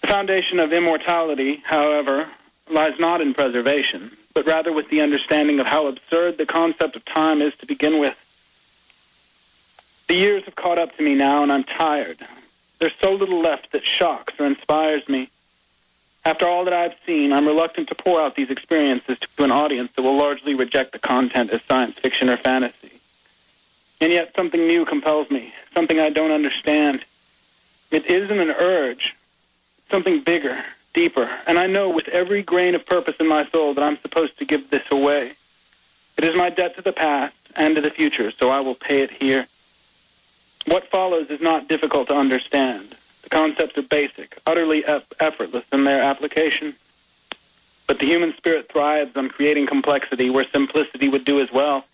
The 0.00 0.08
foundation 0.08 0.58
of 0.58 0.72
immortality, 0.72 1.62
however, 1.64 2.28
lies 2.68 2.98
not 2.98 3.20
in 3.20 3.34
preservation, 3.34 4.10
but 4.34 4.46
rather 4.46 4.72
with 4.72 4.88
the 4.90 5.00
understanding 5.00 5.60
of 5.60 5.66
how 5.66 5.86
absurd 5.86 6.38
the 6.38 6.46
concept 6.46 6.96
of 6.96 7.04
time 7.04 7.40
is 7.40 7.54
to 7.60 7.66
begin 7.66 8.00
with. 8.00 8.16
The 10.08 10.14
years 10.14 10.44
have 10.44 10.56
caught 10.56 10.78
up 10.78 10.96
to 10.96 11.02
me 11.04 11.14
now, 11.14 11.44
and 11.44 11.52
I'm 11.52 11.64
tired. 11.64 12.18
There's 12.80 12.92
so 13.00 13.12
little 13.12 13.40
left 13.40 13.70
that 13.72 13.86
shocks 13.86 14.34
or 14.40 14.46
inspires 14.46 15.08
me. 15.08 15.30
After 16.24 16.48
all 16.48 16.64
that 16.64 16.74
I've 16.74 16.94
seen, 17.04 17.32
I'm 17.32 17.46
reluctant 17.46 17.88
to 17.88 17.94
pour 17.96 18.20
out 18.20 18.36
these 18.36 18.50
experiences 18.50 19.18
to 19.18 19.44
an 19.44 19.50
audience 19.50 19.90
that 19.96 20.02
will 20.02 20.16
largely 20.16 20.54
reject 20.54 20.92
the 20.92 20.98
content 20.98 21.50
as 21.50 21.60
science 21.62 21.98
fiction 21.98 22.30
or 22.30 22.36
fantasy. 22.36 22.92
And 24.00 24.12
yet 24.12 24.32
something 24.36 24.66
new 24.66 24.84
compels 24.84 25.30
me, 25.30 25.52
something 25.74 25.98
I 25.98 26.10
don't 26.10 26.30
understand. 26.30 27.04
It 27.90 28.06
isn't 28.06 28.38
an 28.38 28.50
urge, 28.50 29.16
something 29.90 30.22
bigger, 30.22 30.64
deeper, 30.94 31.28
and 31.46 31.58
I 31.58 31.66
know 31.66 31.88
with 31.88 32.08
every 32.08 32.42
grain 32.42 32.74
of 32.74 32.86
purpose 32.86 33.16
in 33.18 33.26
my 33.26 33.48
soul 33.50 33.74
that 33.74 33.82
I'm 33.82 33.98
supposed 34.00 34.38
to 34.38 34.44
give 34.44 34.70
this 34.70 34.82
away. 34.90 35.32
It 36.16 36.24
is 36.24 36.36
my 36.36 36.50
debt 36.50 36.76
to 36.76 36.82
the 36.82 36.92
past 36.92 37.34
and 37.56 37.74
to 37.74 37.80
the 37.80 37.90
future, 37.90 38.30
so 38.30 38.50
I 38.50 38.60
will 38.60 38.74
pay 38.74 39.00
it 39.02 39.10
here. 39.10 39.46
What 40.66 40.88
follows 40.90 41.30
is 41.30 41.40
not 41.40 41.68
difficult 41.68 42.08
to 42.08 42.14
understand. 42.14 42.94
The 43.22 43.30
concepts 43.30 43.78
are 43.78 43.82
basic, 43.82 44.38
utterly 44.46 44.84
effortless 44.84 45.64
in 45.72 45.84
their 45.84 46.02
application. 46.02 46.74
But 47.86 47.98
the 47.98 48.06
human 48.06 48.34
spirit 48.36 48.70
thrives 48.72 49.16
on 49.16 49.28
creating 49.28 49.66
complexity 49.66 50.30
where 50.30 50.46
simplicity 50.52 51.08
would 51.08 51.24
do 51.24 51.40
as 51.40 51.50
well. 51.52 51.84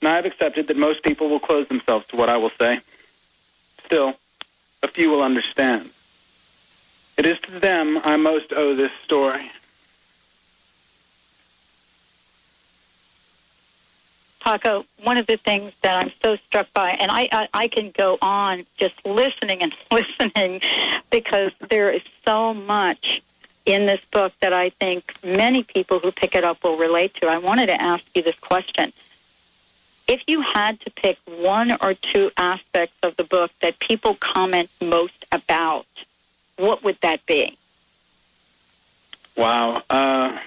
And 0.00 0.08
I 0.08 0.14
have 0.14 0.26
accepted 0.26 0.68
that 0.68 0.76
most 0.76 1.02
people 1.02 1.28
will 1.28 1.40
close 1.40 1.66
themselves 1.68 2.06
to 2.08 2.16
what 2.16 2.28
I 2.28 2.36
will 2.36 2.52
say. 2.58 2.80
Still, 3.84 4.14
a 4.82 4.88
few 4.88 5.10
will 5.10 5.22
understand. 5.22 5.90
It 7.16 7.26
is 7.26 7.38
to 7.40 7.58
them 7.58 8.00
I 8.04 8.16
most 8.16 8.52
owe 8.52 8.76
this 8.76 8.92
story. 9.02 9.50
Paco, 14.48 14.86
one 15.02 15.18
of 15.18 15.26
the 15.26 15.36
things 15.36 15.74
that 15.82 16.02
I'm 16.02 16.10
so 16.22 16.36
struck 16.46 16.72
by, 16.72 16.92
and 16.92 17.10
I, 17.10 17.28
I, 17.30 17.48
I 17.52 17.68
can 17.68 17.90
go 17.90 18.16
on 18.22 18.64
just 18.78 18.94
listening 19.04 19.62
and 19.62 19.74
listening 19.92 20.62
because 21.10 21.52
there 21.68 21.90
is 21.90 22.00
so 22.24 22.54
much 22.54 23.20
in 23.66 23.84
this 23.84 24.00
book 24.10 24.32
that 24.40 24.54
I 24.54 24.70
think 24.70 25.12
many 25.22 25.64
people 25.64 25.98
who 25.98 26.10
pick 26.10 26.34
it 26.34 26.44
up 26.44 26.64
will 26.64 26.78
relate 26.78 27.12
to. 27.16 27.26
I 27.26 27.36
wanted 27.36 27.66
to 27.66 27.82
ask 27.82 28.02
you 28.14 28.22
this 28.22 28.38
question. 28.38 28.90
If 30.06 30.22
you 30.26 30.40
had 30.40 30.80
to 30.80 30.90
pick 30.92 31.18
one 31.26 31.76
or 31.82 31.92
two 31.92 32.30
aspects 32.38 32.96
of 33.02 33.18
the 33.18 33.24
book 33.24 33.50
that 33.60 33.78
people 33.80 34.14
comment 34.14 34.70
most 34.80 35.26
about, 35.30 35.84
what 36.56 36.82
would 36.82 36.96
that 37.02 37.26
be? 37.26 37.58
Wow. 39.36 39.82
Uh, 39.90 40.38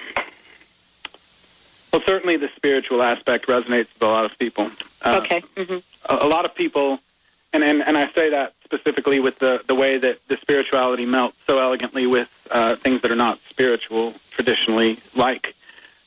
well, 1.92 2.02
certainly 2.06 2.38
the 2.38 2.50
spiritual 2.56 3.04
aspect 3.04 3.48
resonates 3.48 3.88
with 3.94 4.02
a 4.02 4.08
lot 4.08 4.26
of 4.26 4.38
people. 4.38 4.72
Uh, 5.02 5.20
okay. 5.24 5.42
Mm-hmm. 5.56 5.78
A, 6.14 6.26
a, 6.26 6.28
lot 6.28 6.46
of 6.46 6.56
people, 6.56 7.00
and, 7.54 7.64
and, 7.64 7.82
and 7.82 7.98
I 7.98 8.12
say 8.14 8.30
that 8.30 8.54
specifically 8.64 9.20
with 9.20 9.40
the, 9.40 9.62
the 9.68 9.76
way 9.76 9.98
that 9.98 10.20
the 10.28 10.38
spirituality 10.38 11.06
melts 11.06 11.38
so 11.46 11.60
elegantly 11.60 12.08
with 12.08 12.30
uh, 12.52 12.78
things 12.78 13.02
that 13.02 13.12
are 13.12 13.16
not 13.18 13.40
spiritual 13.50 14.14
traditionally, 14.32 15.00
like 15.16 15.54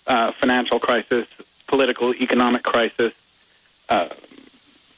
uh, 0.07 0.33
financial 0.33 0.79
crisis, 0.79 1.27
political, 1.67 2.15
economic 2.15 2.63
crisis. 2.63 3.13
Uh, 3.89 4.09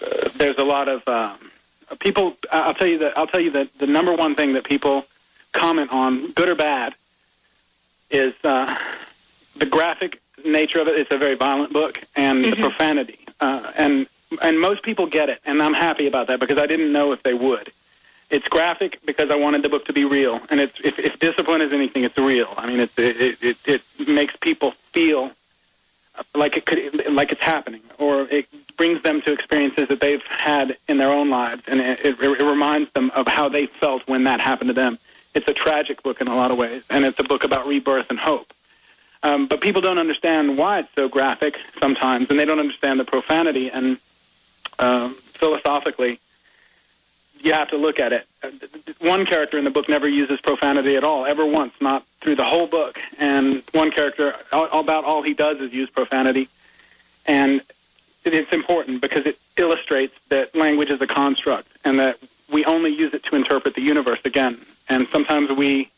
uh, 0.01 0.29
there's 0.37 0.59
a 0.59 0.65
lot 0.65 0.89
of 0.89 1.07
um, 1.09 1.51
people. 1.99 2.37
I'll 2.53 2.75
tell 2.75 2.87
you 2.87 2.99
that. 2.99 3.17
I'll 3.19 3.27
tell 3.27 3.41
you 3.41 3.51
that 3.53 3.71
the 3.79 3.87
number 3.87 4.13
one 4.15 4.35
thing 4.35 4.53
that 4.53 4.65
people 4.65 5.07
comment 5.53 5.91
on, 5.91 6.33
good 6.33 6.49
or 6.49 6.55
bad, 6.55 6.95
is 8.11 8.35
uh, 8.45 8.77
the 9.57 9.67
graphic 9.67 10.21
nature 10.47 10.81
of 10.81 10.89
it. 10.89 10.99
It's 10.99 11.11
a 11.11 11.19
very 11.19 11.35
violent 11.35 11.73
book, 11.73 12.01
and 12.15 12.45
mm-hmm. 12.45 12.51
the 12.51 12.69
profanity, 12.69 13.19
uh, 13.41 13.73
and 13.77 14.07
and 14.43 14.61
most 14.61 14.83
people 14.83 15.07
get 15.07 15.29
it, 15.29 15.41
and 15.45 15.63
I'm 15.63 15.75
happy 15.75 16.07
about 16.07 16.27
that 16.29 16.41
because 16.41 16.59
I 16.59 16.67
didn't 16.67 16.93
know 16.93 17.13
if 17.13 17.23
they 17.23 17.35
would. 17.35 17.73
It's 18.29 18.49
graphic 18.49 18.99
because 19.05 19.31
I 19.31 19.37
wanted 19.37 19.63
the 19.63 19.69
book 19.69 19.85
to 19.87 19.93
be 19.93 20.05
real, 20.05 20.41
and 20.51 20.59
it's 20.61 20.79
if, 20.83 20.99
if 20.99 21.19
discipline 21.21 21.63
is 21.63 21.73
anything, 21.73 22.05
it's 22.05 22.19
real. 22.19 22.53
I 22.57 22.67
mean, 22.67 22.81
it 22.81 22.91
it, 22.97 23.57
it 23.65 23.83
it 23.99 24.09
makes 24.09 24.35
people 24.37 24.73
feel 24.93 25.31
like 26.35 26.57
it 26.57 26.67
could 26.67 27.07
like 27.11 27.31
it's 27.31 27.43
happening, 27.43 27.83
or 27.99 28.23
it 28.23 28.47
brings 28.77 29.03
them 29.03 29.23
to 29.23 29.33
experiences 29.33 29.89
that 29.89 30.01
they've 30.01 30.23
had 30.25 30.77
in 30.89 30.99
their 30.99 31.11
own 31.11 31.31
lives, 31.31 31.63
and 31.67 31.81
it, 31.81 32.01
it, 32.05 32.21
it 32.21 32.45
reminds 32.45 32.93
them 32.93 33.11
of 33.15 33.27
how 33.27 33.49
they 33.49 33.67
felt 33.67 34.07
when 34.07 34.25
that 34.25 34.41
happened 34.41 34.69
to 34.69 34.75
them. 34.75 34.99
It's 35.35 35.49
a 35.49 35.53
tragic 35.53 36.03
book 36.03 36.21
in 36.21 36.29
a 36.29 36.35
lot 36.35 36.51
of 36.51 36.59
ways, 36.59 36.83
and 36.91 37.05
it's 37.05 37.19
a 37.19 37.25
book 37.25 37.45
about 37.45 37.67
rebirth 37.67 38.07
and 38.11 38.19
hope. 38.19 38.53
Um, 39.27 39.49
but 39.49 39.61
people 39.61 39.83
don't 39.83 39.99
understand 39.99 40.57
why 40.57 40.79
it's 40.79 40.89
so 40.95 41.09
graphic 41.09 41.59
sometimes, 41.81 42.31
and 42.31 42.39
they 42.39 42.45
don't 42.45 42.61
understand 42.61 43.01
the 43.01 43.05
profanity. 43.05 43.69
And 43.69 43.99
um, 44.79 45.17
philosophically, 45.35 46.21
you 47.41 47.53
have 47.53 47.69
to 47.71 47.77
look 47.77 47.99
at 47.99 48.13
it. 48.13 48.29
One 49.01 49.27
character 49.27 49.59
in 49.59 49.65
the 49.65 49.71
book 49.71 49.89
never 49.89 50.09
uses 50.09 50.41
profanity 50.41 50.95
at 50.95 51.03
all, 51.03 51.27
ever 51.27 51.45
once, 51.45 51.73
not 51.81 52.07
through 52.21 52.37
the 52.37 52.45
whole 52.45 52.69
book. 52.69 53.01
And 53.19 53.65
one 53.73 53.91
character, 53.91 54.37
all, 54.53 54.69
about 54.79 55.03
all 55.05 55.23
he 55.23 55.35
does 55.35 55.61
is 55.61 55.73
use 55.73 55.91
profanity. 55.91 56.49
And 57.27 57.63
it's 58.25 58.53
important 58.53 59.01
because 59.01 59.27
it 59.27 59.41
illustrates 59.57 60.15
that 60.29 60.55
language 60.55 60.91
is 60.91 61.01
a 61.01 61.07
construct 61.07 61.67
and 61.85 61.99
that 61.99 62.21
we 62.53 62.65
only 62.65 62.95
use 62.95 63.13
it 63.13 63.25
to 63.25 63.35
interpret 63.35 63.75
the 63.75 63.83
universe 63.83 64.21
again. 64.25 64.65
And 64.89 65.09
sometimes 65.11 65.51
we 65.51 65.91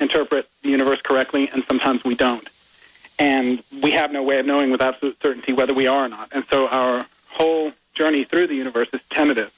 interpret 0.00 0.48
the 0.64 0.70
universe 0.70 1.00
correctly, 1.00 1.48
and 1.52 1.64
sometimes 1.68 2.02
we 2.02 2.16
don't 2.16 2.48
and 3.18 3.62
we 3.82 3.90
have 3.92 4.12
no 4.12 4.22
way 4.22 4.38
of 4.38 4.46
knowing 4.46 4.70
with 4.70 4.82
absolute 4.82 5.16
certainty 5.22 5.52
whether 5.52 5.74
we 5.74 5.86
are 5.86 6.04
or 6.04 6.08
not. 6.08 6.28
And 6.32 6.44
so 6.50 6.68
our 6.68 7.06
whole 7.28 7.72
journey 7.94 8.24
through 8.24 8.46
the 8.46 8.54
universe 8.54 8.88
is 8.92 9.00
tentative. 9.10 9.50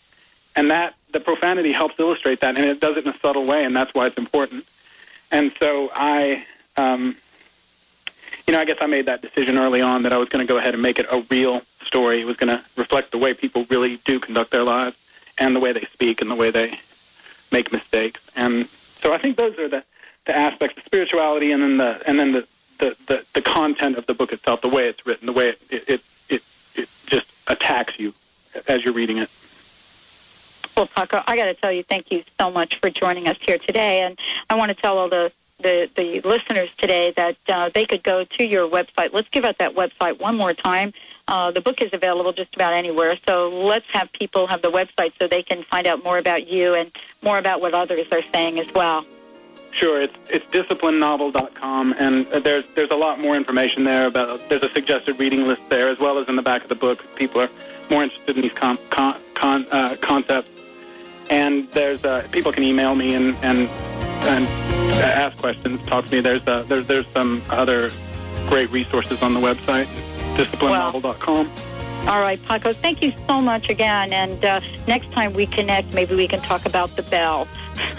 And 0.57 0.71
that 0.71 0.95
the 1.13 1.21
profanity 1.21 1.73
helps 1.73 1.99
illustrate 1.99 2.41
that, 2.41 2.57
and 2.57 2.65
it 2.67 2.81
does 2.81 2.97
it 2.97 3.05
in 3.05 3.13
a 3.13 3.19
subtle 3.21 3.47
way, 3.47 3.65
and 3.65 3.77
that's 3.77 3.93
why 3.95 4.07
it's 4.07 4.19
important. 4.19 4.65
And 5.31 5.53
so 5.59 5.91
I, 5.95 6.45
um, 6.77 7.17
you 8.47 8.53
know, 8.53 8.61
I 8.61 8.65
guess 8.65 8.79
I 8.81 8.87
made 8.87 9.07
that 9.07 9.23
decision 9.23 9.59
early 9.59 9.81
on 9.81 10.03
that 10.03 10.13
I 10.13 10.17
was 10.19 10.29
going 10.29 10.47
to 10.47 10.51
go 10.51 10.59
ahead 10.59 10.75
and 10.75 10.83
make 10.83 10.99
it 10.99 11.07
a 11.11 11.25
real 11.31 11.63
story. 11.85 12.21
It 12.21 12.25
was 12.25 12.37
going 12.37 12.57
to 12.57 12.63
reflect 12.77 13.13
the 13.13 13.19
way 13.19 13.35
people 13.35 13.67
really 13.71 13.99
do 14.05 14.19
conduct 14.21 14.51
their 14.51 14.65
lives, 14.65 14.97
and 15.39 15.55
the 15.55 15.61
way 15.61 15.73
they 15.73 15.87
speak, 15.93 16.21
and 16.21 16.31
the 16.31 16.35
way 16.35 16.51
they 16.51 16.79
make 17.53 17.73
mistakes. 17.73 18.21
And 18.37 18.69
so 19.03 19.13
I 19.13 19.19
think 19.19 19.37
those 19.37 19.59
are 19.59 19.69
the, 19.69 19.85
the 20.27 20.37
aspects 20.37 20.77
of 20.79 20.85
spirituality, 20.85 21.53
and 21.53 21.63
then 21.63 21.77
the 21.77 22.03
and 22.07 22.19
then 22.19 22.33
the 22.33 22.47
the, 22.79 22.97
the, 23.07 23.25
the 23.35 23.43
content 23.43 23.97
of 23.97 24.07
the 24.07 24.15
book 24.15 24.33
itself, 24.33 24.61
the 24.61 24.69
way 24.69 24.85
it's 24.85 25.05
written, 25.07 25.27
the 25.27 25.33
way 25.33 25.49
it, 25.49 25.85
it, 25.89 26.01
it, 26.29 26.43
it 26.75 26.89
just 27.07 27.27
attacks 27.47 27.99
you 27.99 28.15
as 28.67 28.85
you're 28.85 28.95
reading 28.95 29.19
it. 29.19 29.31
Well, 30.77 30.87
Paco, 30.87 31.23
I 31.27 31.37
got 31.37 31.47
to 31.47 31.55
tell 31.55 31.73
you, 31.73 31.83
thank 31.83 32.13
you 32.13 32.23
so 32.39 32.51
much 32.51 32.79
for 32.79 32.89
joining 32.89 33.27
us 33.27 33.37
here 33.41 33.59
today. 33.59 34.03
And 34.03 34.19
I 34.49 34.55
want 34.55 34.69
to 34.71 34.81
tell 34.81 34.99
all 34.99 35.09
the 35.09 35.33
the, 35.61 35.91
the 35.97 36.21
listeners 36.21 36.71
today 36.79 37.13
that 37.17 37.37
uh, 37.49 37.69
they 37.75 37.85
could 37.85 38.05
go 38.05 38.25
to 38.25 38.47
your 38.47 38.69
website. 38.69 39.13
Let's 39.13 39.29
give 39.29 39.45
out 39.45 39.59
that 39.59 39.75
website 39.75 40.21
one 40.21 40.37
more 40.37 40.55
time. 40.55 40.93
Uh, 41.27 41.51
the 41.51 41.61
book 41.61 41.83
is 41.83 41.91
available 41.93 42.33
just 42.33 42.55
about 42.55 42.75
anywhere, 42.75 43.19
so 43.27 43.49
let's 43.49 43.87
have 43.91 44.13
people 44.13 44.47
have 44.47 44.63
the 44.63 44.71
website 44.71 45.13
so 45.19 45.27
they 45.27 45.43
can 45.43 45.65
find 45.65 45.87
out 45.87 46.05
more 46.05 46.19
about 46.19 46.47
you 46.47 46.75
and 46.75 46.93
more 47.23 47.39
about 47.39 47.61
what 47.61 47.75
others 47.75 48.07
are 48.13 48.23
saying 48.33 48.61
as 48.61 48.73
well. 48.73 49.05
Sure, 49.71 50.01
it's 50.01 50.17
it's 50.29 50.45
disciplinenovel.com, 50.47 51.95
and 51.99 52.27
there's 52.43 52.65
there's 52.75 52.91
a 52.91 52.97
lot 52.97 53.21
more 53.21 53.37
information 53.37 53.85
there 53.85 54.07
about. 54.07 54.49
There's 54.49 54.63
a 54.63 54.73
suggested 54.73 55.19
reading 55.19 55.47
list 55.47 55.63
there, 55.69 55.89
as 55.89 55.99
well 55.99 56.19
as 56.19 56.29
in 56.29 56.37
the 56.37 56.43
back 56.43 56.63
of 56.63 56.69
the 56.69 56.75
book. 56.75 57.05
People 57.17 57.43
are 57.43 57.51
more 57.91 58.03
interested 58.03 58.37
in 58.37 58.43
these 58.43 58.53
con, 58.53 58.79
con, 58.91 59.21
con, 59.35 59.67
uh, 59.71 59.97
concepts, 60.01 60.51
and 61.31 61.71
there's 61.73 62.05
uh, 62.05 62.27
people 62.33 62.51
can 62.51 62.65
email 62.65 62.95
me 62.95 63.15
and 63.15 63.37
and 63.43 63.69
and 64.27 64.49
ask 65.05 65.37
questions, 65.39 65.85
talk 65.87 66.07
to 66.07 66.13
me. 66.13 66.21
There's 66.21 66.47
uh, 66.47 66.65
there's 66.65 66.87
there's 66.87 67.07
some 67.09 67.43
other 67.51 67.91
great 68.49 68.71
resources 68.71 69.23
on 69.23 69.35
the 69.35 69.41
website, 69.41 69.87
disciplinenovel.com. 70.37 71.51
All 72.07 72.21
right, 72.21 72.43
Paco, 72.45 72.73
thank 72.73 73.03
you 73.03 73.13
so 73.27 73.41
much 73.41 73.69
again. 73.69 74.13
And 74.13 74.43
uh, 74.45 74.61
next 74.87 75.13
time 75.13 75.35
we 75.35 75.47
connect, 75.47 75.93
maybe 75.93 76.15
we 76.15 76.27
can 76.27 76.41
talk 76.41 76.65
about 76.65 76.97
the 76.97 77.03
bell. 77.03 77.47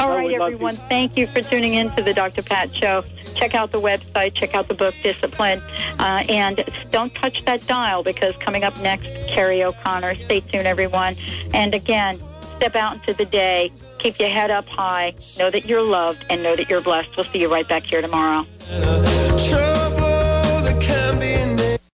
All 0.00 0.08
right, 0.10 0.32
everyone. 0.32 0.76
Thank 0.76 1.16
you 1.16 1.26
for 1.26 1.40
tuning 1.42 1.74
in 1.74 1.90
to 1.90 2.02
the 2.02 2.14
Dr. 2.14 2.42
Pat 2.42 2.74
Show. 2.74 3.04
Check 3.34 3.54
out 3.54 3.70
the 3.70 3.80
website, 3.80 4.34
check 4.34 4.54
out 4.54 4.68
the 4.68 4.74
book 4.74 4.94
Discipline, 5.02 5.60
uh, 5.98 6.24
and 6.28 6.64
don't 6.90 7.14
touch 7.14 7.44
that 7.44 7.64
dial 7.66 8.02
because 8.02 8.36
coming 8.36 8.64
up 8.64 8.78
next, 8.80 9.08
Carrie 9.28 9.62
O'Connor. 9.62 10.16
Stay 10.16 10.40
tuned, 10.40 10.66
everyone. 10.66 11.14
And 11.54 11.74
again, 11.74 12.20
step 12.56 12.74
out 12.74 12.94
into 12.94 13.14
the 13.14 13.26
day. 13.26 13.70
Keep 13.98 14.18
your 14.18 14.28
head 14.28 14.50
up 14.50 14.66
high. 14.66 15.14
Know 15.38 15.50
that 15.50 15.66
you're 15.66 15.82
loved 15.82 16.24
and 16.30 16.42
know 16.42 16.56
that 16.56 16.68
you're 16.68 16.80
blessed. 16.80 17.16
We'll 17.16 17.24
see 17.24 17.40
you 17.40 17.50
right 17.52 17.68
back 17.68 17.84
here 17.84 18.00
tomorrow. 18.00 18.44
Try 19.48 19.78